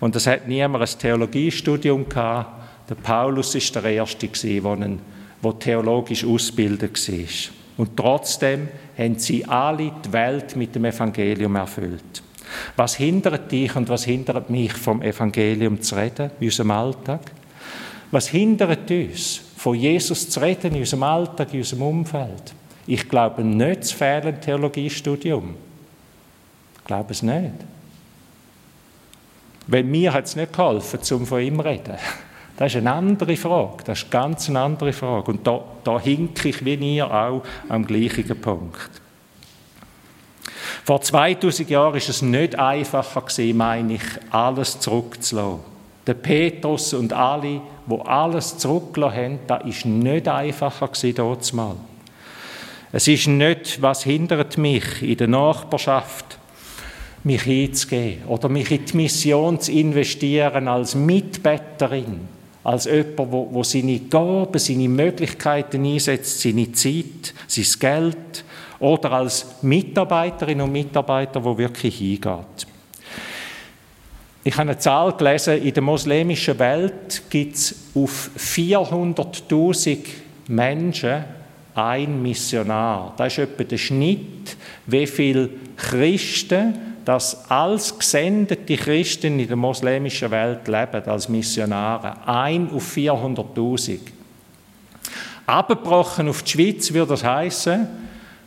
Und 0.00 0.16
es 0.16 0.26
hat 0.26 0.46
niemand 0.46 0.82
ein 0.82 0.98
Theologiestudium 0.98 2.08
gehabt. 2.08 2.50
Der 2.88 2.94
Paulus 2.94 3.54
ist 3.54 3.74
der 3.74 3.84
Erste, 3.84 4.28
der 4.28 5.58
theologisch 5.58 6.24
ausgebildet 6.24 7.08
war. 7.08 7.54
Und 7.76 7.96
trotzdem 7.96 8.68
haben 8.96 9.18
sie 9.18 9.44
alle 9.44 9.92
die 10.04 10.12
Welt 10.12 10.56
mit 10.56 10.74
dem 10.74 10.84
Evangelium 10.84 11.54
erfüllt. 11.56 12.22
Was 12.76 12.96
hindert 12.96 13.52
dich 13.52 13.76
und 13.76 13.88
was 13.88 14.04
hindert 14.04 14.50
mich 14.50 14.72
vom 14.72 15.02
Evangelium 15.02 15.80
zu 15.80 15.94
reden 15.94 16.30
in 16.40 16.46
unserem 16.46 16.70
Alltag? 16.70 17.20
Was 18.10 18.28
hindert 18.28 18.90
uns, 18.90 19.40
von 19.56 19.74
Jesus 19.74 20.30
zu 20.30 20.40
reden 20.40 20.74
in 20.74 20.80
unserem 20.80 21.02
Alltag, 21.02 21.52
in 21.52 21.60
unserem 21.60 21.82
Umfeld? 21.82 22.54
Ich 22.86 23.08
glaube 23.08 23.44
nicht 23.44 23.80
das 23.80 23.92
fehlende 23.92 24.40
Theologiestudium. 24.40 25.54
Ich 26.78 26.84
glaube 26.84 27.12
es 27.12 27.22
nicht. 27.22 27.52
Weil 29.66 29.84
mir 29.84 30.14
hat 30.14 30.24
es 30.24 30.36
nicht 30.36 30.54
geholfen, 30.54 31.00
um 31.10 31.26
von 31.26 31.40
ihm 31.40 31.56
zu 31.56 31.64
reden. 31.64 31.94
Das 32.56 32.72
ist 32.72 32.78
eine 32.78 32.92
andere 32.92 33.36
Frage. 33.36 33.84
Das 33.84 34.02
ist 34.02 34.10
ganz 34.10 34.48
eine 34.48 34.58
andere 34.58 34.92
Frage. 34.92 35.30
Und 35.30 35.46
da, 35.46 35.60
da 35.84 36.00
hinke 36.00 36.48
ich 36.48 36.64
wie 36.64 36.74
ihr 36.74 37.08
auch 37.08 37.44
am 37.68 37.86
gleichen 37.86 38.40
Punkt. 38.40 38.90
Vor 40.84 41.00
2000 41.00 41.70
Jahren 41.70 41.92
war 41.92 41.96
es 41.96 42.20
nicht 42.20 42.58
einfacher 42.58 43.22
meine 43.54 43.94
ich, 43.94 44.02
alles 44.30 44.80
zurückzulassen. 44.80 45.60
Der 46.04 46.14
Petrus 46.14 46.94
und 46.94 47.12
alle 47.12 47.60
wo 47.88 48.02
alles 48.02 48.58
zurückgelassen 48.58 49.16
haben, 49.16 49.38
das 49.46 49.64
ist 49.64 49.86
nicht 49.86 50.28
einfacher 50.28 50.88
gewesen 50.88 51.56
mal. 51.56 51.76
Es 52.92 53.08
ist 53.08 53.26
nicht, 53.26 53.82
was 53.82 54.04
hindert 54.04 54.56
mich 54.56 55.02
in 55.02 55.16
der 55.16 55.28
Nachbarschaft, 55.28 56.38
mich 57.24 57.42
hinzugehen 57.42 58.24
oder 58.26 58.48
mich 58.48 58.70
in 58.70 58.84
die 58.84 58.96
Mission 58.96 59.60
zu 59.60 59.72
investieren 59.72 60.68
als 60.68 60.94
Mitbetterin, 60.94 62.20
als 62.64 62.84
jemand, 62.84 63.18
wo, 63.18 63.48
wo 63.50 63.62
seine 63.62 63.98
Gaben, 63.98 64.58
seine 64.58 64.88
Möglichkeiten 64.88 65.84
einsetzt, 65.84 66.40
seine 66.40 66.70
Zeit, 66.72 67.34
sein 67.46 67.66
Geld 67.78 68.44
oder 68.78 69.12
als 69.12 69.62
Mitarbeiterin 69.62 70.60
und 70.60 70.72
Mitarbeiter, 70.72 71.42
wo 71.44 71.58
wirklich 71.58 71.98
hingeht. 71.98 72.67
Ich 74.48 74.54
habe 74.54 74.70
eine 74.70 74.78
Zahl 74.78 75.12
gelesen, 75.12 75.62
in 75.62 75.74
der 75.74 75.82
muslimischen 75.82 76.58
Welt 76.58 77.24
gibt 77.28 77.54
es 77.56 77.74
auf 77.94 78.30
400.000 78.38 79.98
Menschen 80.46 81.24
ein 81.74 82.22
Missionar. 82.22 83.12
Das 83.18 83.34
ist 83.34 83.40
etwa 83.40 83.64
der 83.64 83.76
Schnitt, 83.76 84.56
wie 84.86 85.06
viele 85.06 85.50
Christen, 85.76 86.78
das 87.04 87.50
als 87.50 87.98
gesendete 87.98 88.78
Christen 88.78 89.38
in 89.38 89.48
der 89.48 89.56
muslimischen 89.58 90.30
Welt 90.30 90.66
leben, 90.66 91.04
als 91.04 91.28
Missionare. 91.28 92.26
Ein 92.26 92.70
auf 92.70 92.96
400.000. 92.96 93.98
Abgebrochen 95.44 96.26
auf 96.26 96.42
die 96.42 96.52
Schweiz 96.52 96.90
würde 96.94 97.10
das 97.10 97.22
heißen, 97.22 97.86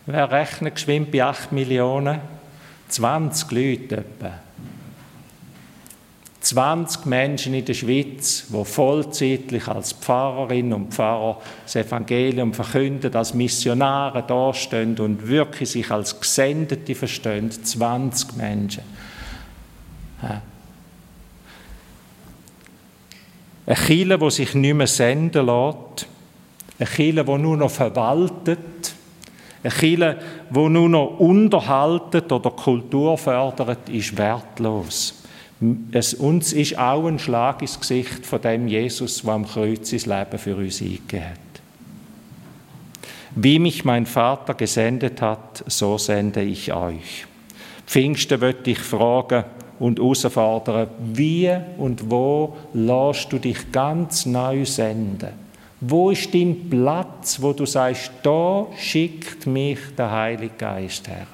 wer 0.08 0.32
rechnet 0.32 0.74
geschwind 0.74 1.12
bei 1.12 1.24
8 1.24 1.52
Millionen? 1.52 2.22
20 2.90 3.52
Leute 3.52 3.98
etwa. 3.98 4.32
20 6.42 7.06
Menschen 7.06 7.54
in 7.54 7.66
der 7.66 7.76
Schweiz, 7.76 8.48
die 8.50 8.66
vollzeitlich 8.66 9.68
als 9.68 9.94
Pfarrerinnen 9.94 10.74
und 10.74 10.94
Pfarrer 10.94 11.40
das 11.64 11.76
Evangelium 11.76 12.52
verkünden, 12.52 13.16
als 13.16 13.36
Missionare 13.36 14.24
dastehen 14.24 14.98
und 14.98 15.28
wirklich 15.28 15.70
sich 15.70 15.92
als 15.92 16.20
Gesendete 16.20 16.96
verstehen. 16.96 17.52
20 17.52 18.36
Menschen. 18.38 18.84
Eine 23.68 23.76
Kirche, 23.76 24.18
die 24.18 24.32
sich 24.32 24.56
nicht 24.56 24.74
mehr 24.74 24.88
senden 24.88 25.46
lässt. 25.46 26.08
Eine 26.80 26.90
Kirche, 26.90 27.24
die 27.24 27.38
nur 27.38 27.58
noch 27.58 27.70
verwaltet. 27.70 28.96
Eine 29.62 29.74
Kirche, 29.74 30.18
die 30.50 30.70
nur 30.70 30.90
noch 30.90 31.20
unterhaltet 31.20 32.32
oder 32.32 32.50
Kultur 32.50 33.16
fördert, 33.16 33.88
ist 33.90 34.18
wertlos. 34.18 35.21
Es, 35.92 36.16
uns 36.16 36.54
ist 36.54 36.78
auch 36.80 37.06
ein 37.06 37.20
Schlag 37.20 37.62
ins 37.62 37.80
Gesicht 37.80 38.26
von 38.26 38.42
dem 38.42 38.68
Jesus, 38.68 39.22
der 39.22 39.34
am 39.34 39.46
Kreuz 39.46 39.92
sein 39.92 40.00
Leben 40.00 40.40
für 40.40 40.56
uns 40.56 40.82
eingegeben 40.82 41.26
hat. 41.26 41.38
Wie 43.36 43.60
mich 43.60 43.86
mein 43.86 44.06
Vater 44.06 44.56
gesendet 44.56 45.22
hat, 45.22 45.64
so 45.68 45.98
sende 45.98 46.42
ich 46.42 46.74
euch. 46.74 47.26
Pfingsten 47.86 48.42
wird 48.42 48.68
ich 48.68 48.80
fragen 48.80 49.46
und 49.80 50.00
herausfordern, 50.00 50.90
wie 51.14 51.52
und 51.78 52.10
wo 52.10 52.58
lässt 52.74 53.32
du 53.32 53.38
dich 53.38 53.72
ganz 53.72 54.26
neu 54.26 54.66
senden? 54.66 55.30
Wo 55.80 56.12
ist 56.12 56.34
dein 56.34 56.70
Platz, 56.70 57.42
wo 57.42 57.54
du 57.54 57.66
sagst, 57.66 58.12
da 58.24 58.68
schickt 58.78 59.48
mich 59.48 59.80
der 59.98 60.12
Heilige 60.12 60.54
Geist 60.58 61.08
her? 61.08 61.28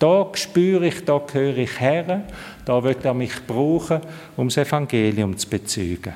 Da 0.00 0.30
spüre 0.32 0.86
ich, 0.86 1.04
da 1.04 1.18
gehöre 1.18 1.58
ich 1.58 1.78
her, 1.78 2.24
da 2.64 2.82
wird 2.82 3.04
er 3.04 3.12
mich 3.12 3.46
brauchen, 3.46 4.00
um 4.34 4.48
das 4.48 4.56
Evangelium 4.56 5.36
zu 5.36 5.46
bezeugen. 5.46 6.14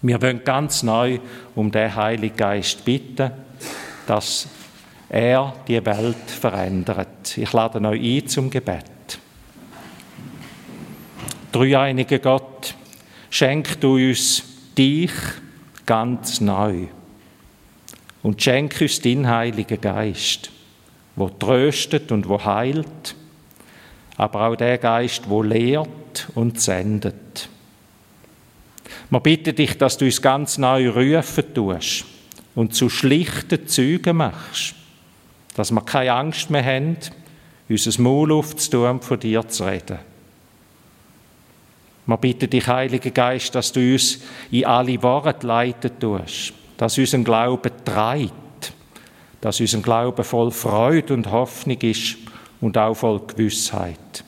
Wir 0.00 0.20
wollen 0.22 0.42
ganz 0.42 0.82
neu 0.82 1.18
um 1.54 1.70
den 1.70 1.94
Heiligen 1.94 2.36
Geist 2.36 2.84
bitten, 2.86 3.30
dass 4.06 4.48
er 5.10 5.54
die 5.66 5.84
Welt 5.84 6.30
verändert. 6.30 7.36
Ich 7.36 7.52
lade 7.52 7.78
euch 7.86 8.00
ein 8.00 8.26
zum 8.26 8.48
Gebet. 8.48 8.84
Dreieinige 11.52 12.20
Gott, 12.20 12.74
schenk 13.28 13.80
du 13.82 13.96
uns 13.96 14.42
dich 14.78 15.12
ganz 15.84 16.40
neu 16.40 16.86
und 18.22 18.42
schenk 18.42 18.80
uns 18.80 19.00
deinen 19.02 19.28
Heiligen 19.28 19.78
Geist 19.78 20.52
wo 21.18 21.28
tröstet 21.28 22.12
und 22.12 22.28
wo 22.28 22.44
heilt, 22.44 23.14
aber 24.16 24.48
auch 24.48 24.56
der 24.56 24.78
Geist, 24.78 25.28
wo 25.28 25.42
lehrt 25.42 26.28
und 26.34 26.60
sendet. 26.60 27.48
Wir 29.10 29.20
bitten 29.20 29.54
dich, 29.54 29.78
dass 29.78 29.96
du 29.96 30.04
uns 30.04 30.20
ganz 30.20 30.58
neu 30.58 30.90
rufen 30.90 31.54
tust 31.54 32.04
und 32.54 32.74
zu 32.74 32.88
schlichten 32.88 33.66
Zügen 33.66 34.16
machst, 34.16 34.74
dass 35.54 35.70
wir 35.70 35.80
keine 35.82 36.12
Angst 36.12 36.50
mehr 36.50 36.64
haben, 36.64 36.96
unser 37.68 38.02
Maul 38.02 38.32
aufzutun 38.32 38.90
und 38.90 39.04
von 39.04 39.20
dir 39.20 39.46
zu 39.48 39.64
reden. 39.64 39.98
Wir 42.06 42.16
bitten 42.16 42.48
dich, 42.48 42.66
Heiliger 42.66 43.10
Geist, 43.10 43.54
dass 43.54 43.70
du 43.70 43.80
uns 43.92 44.20
in 44.50 44.64
alle 44.64 45.02
Worte 45.02 45.46
leiten 45.46 45.90
tust, 46.00 46.54
dass 46.78 46.96
unser 46.96 47.18
Glaube 47.18 47.70
treibt, 47.84 48.32
dass 49.40 49.60
unser 49.60 49.80
Glaube 49.80 50.24
voll 50.24 50.50
Freude 50.50 51.14
und 51.14 51.30
Hoffnung 51.30 51.80
ist 51.80 52.16
und 52.60 52.76
auch 52.76 52.94
voll 52.94 53.20
Gewissheit. 53.26 54.24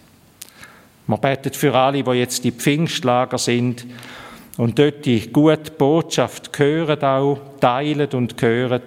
Wir 1.06 1.16
beten 1.16 1.52
für 1.52 1.74
alle, 1.74 2.02
die 2.02 2.10
jetzt 2.12 2.44
die 2.44 2.52
Pfingstlager 2.52 3.38
sind 3.38 3.84
und 4.56 4.78
dort 4.78 5.04
die 5.04 5.32
gute 5.32 5.72
Botschaft 5.72 6.56
hören, 6.56 7.02
auch 7.02 7.38
teilen 7.60 8.10
und 8.12 8.40
hören. 8.40 8.82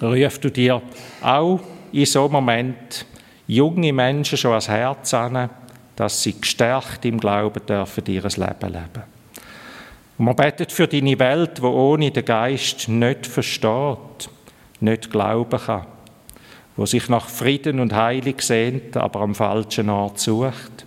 Ruf 0.00 0.38
du 0.40 0.50
dir 0.50 0.82
auch 1.22 1.60
in 1.92 2.06
so 2.06 2.24
einem 2.24 2.32
Moment 2.32 3.06
junge 3.46 3.92
Menschen 3.92 4.36
schon 4.36 4.50
ans 4.50 4.68
Herz 4.68 5.14
an, 5.14 5.50
dass 5.94 6.22
sie 6.22 6.40
gestärkt 6.40 7.04
im 7.04 7.20
Glauben 7.20 7.64
dürfen 7.66 8.04
ihr 8.06 8.22
Leben 8.22 8.72
leben. 8.72 9.02
Und 10.18 10.24
man 10.24 10.36
betet 10.36 10.72
für 10.72 10.88
deine 10.88 11.18
Welt, 11.18 11.62
wo 11.62 11.68
ohne 11.68 12.10
den 12.10 12.24
Geist 12.24 12.88
nicht 12.88 13.26
versteht, 13.26 14.28
nicht 14.82 15.10
glauben 15.10 15.60
kann, 15.60 15.86
wo 16.76 16.86
sich 16.86 17.08
nach 17.08 17.28
Frieden 17.28 17.80
und 17.80 17.94
Heilung 17.94 18.40
sehnt, 18.40 18.96
aber 18.96 19.20
am 19.20 19.34
falschen 19.34 19.88
Ort 19.88 20.18
sucht. 20.18 20.86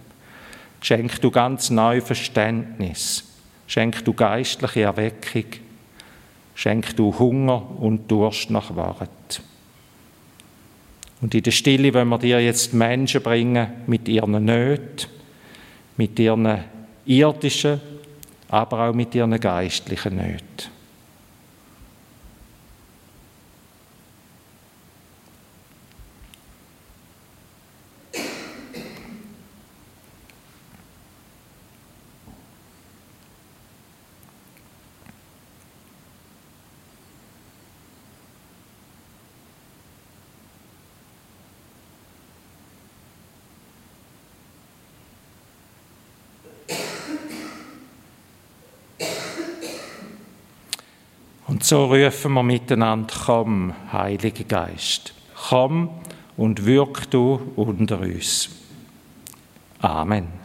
Schenk 0.81 1.21
du 1.21 1.31
ganz 1.31 1.69
neu 1.69 2.01
Verständnis, 2.01 3.23
schenk 3.67 4.05
du 4.05 4.13
geistliche 4.13 4.81
Erweckung, 4.81 5.45
schenk 6.53 6.95
du 6.95 7.17
Hunger 7.17 7.79
und 7.79 8.09
Durst 8.11 8.51
nach 8.51 8.75
Wahrheit. 8.75 9.41
Und 11.21 11.33
in 11.33 11.41
der 11.41 11.51
Stille 11.51 11.93
wollen 11.93 12.09
wir 12.09 12.19
dir 12.19 12.39
jetzt 12.39 12.73
Menschen 12.73 13.23
bringen 13.23 13.67
mit 13.87 14.07
ihren 14.07 14.45
Nöten, 14.45 15.09
mit 15.97 16.19
ihren 16.19 16.59
irdischen, 17.05 17.81
aber 18.49 18.89
auch 18.89 18.93
mit 18.93 19.15
ihren 19.15 19.39
geistlichen 19.39 20.17
Nöten. 20.17 20.75
Und 51.47 51.54
so 51.65 51.85
rufen 51.85 52.33
wir 52.33 52.43
miteinander, 52.43 53.11
komm, 53.25 53.73
Heiliger 53.91 54.43
Geist, 54.43 55.15
komm 55.49 55.89
und 56.37 56.63
wirk 56.63 57.09
du 57.09 57.53
unter 57.55 58.01
uns. 58.01 58.49
Amen. 59.81 60.44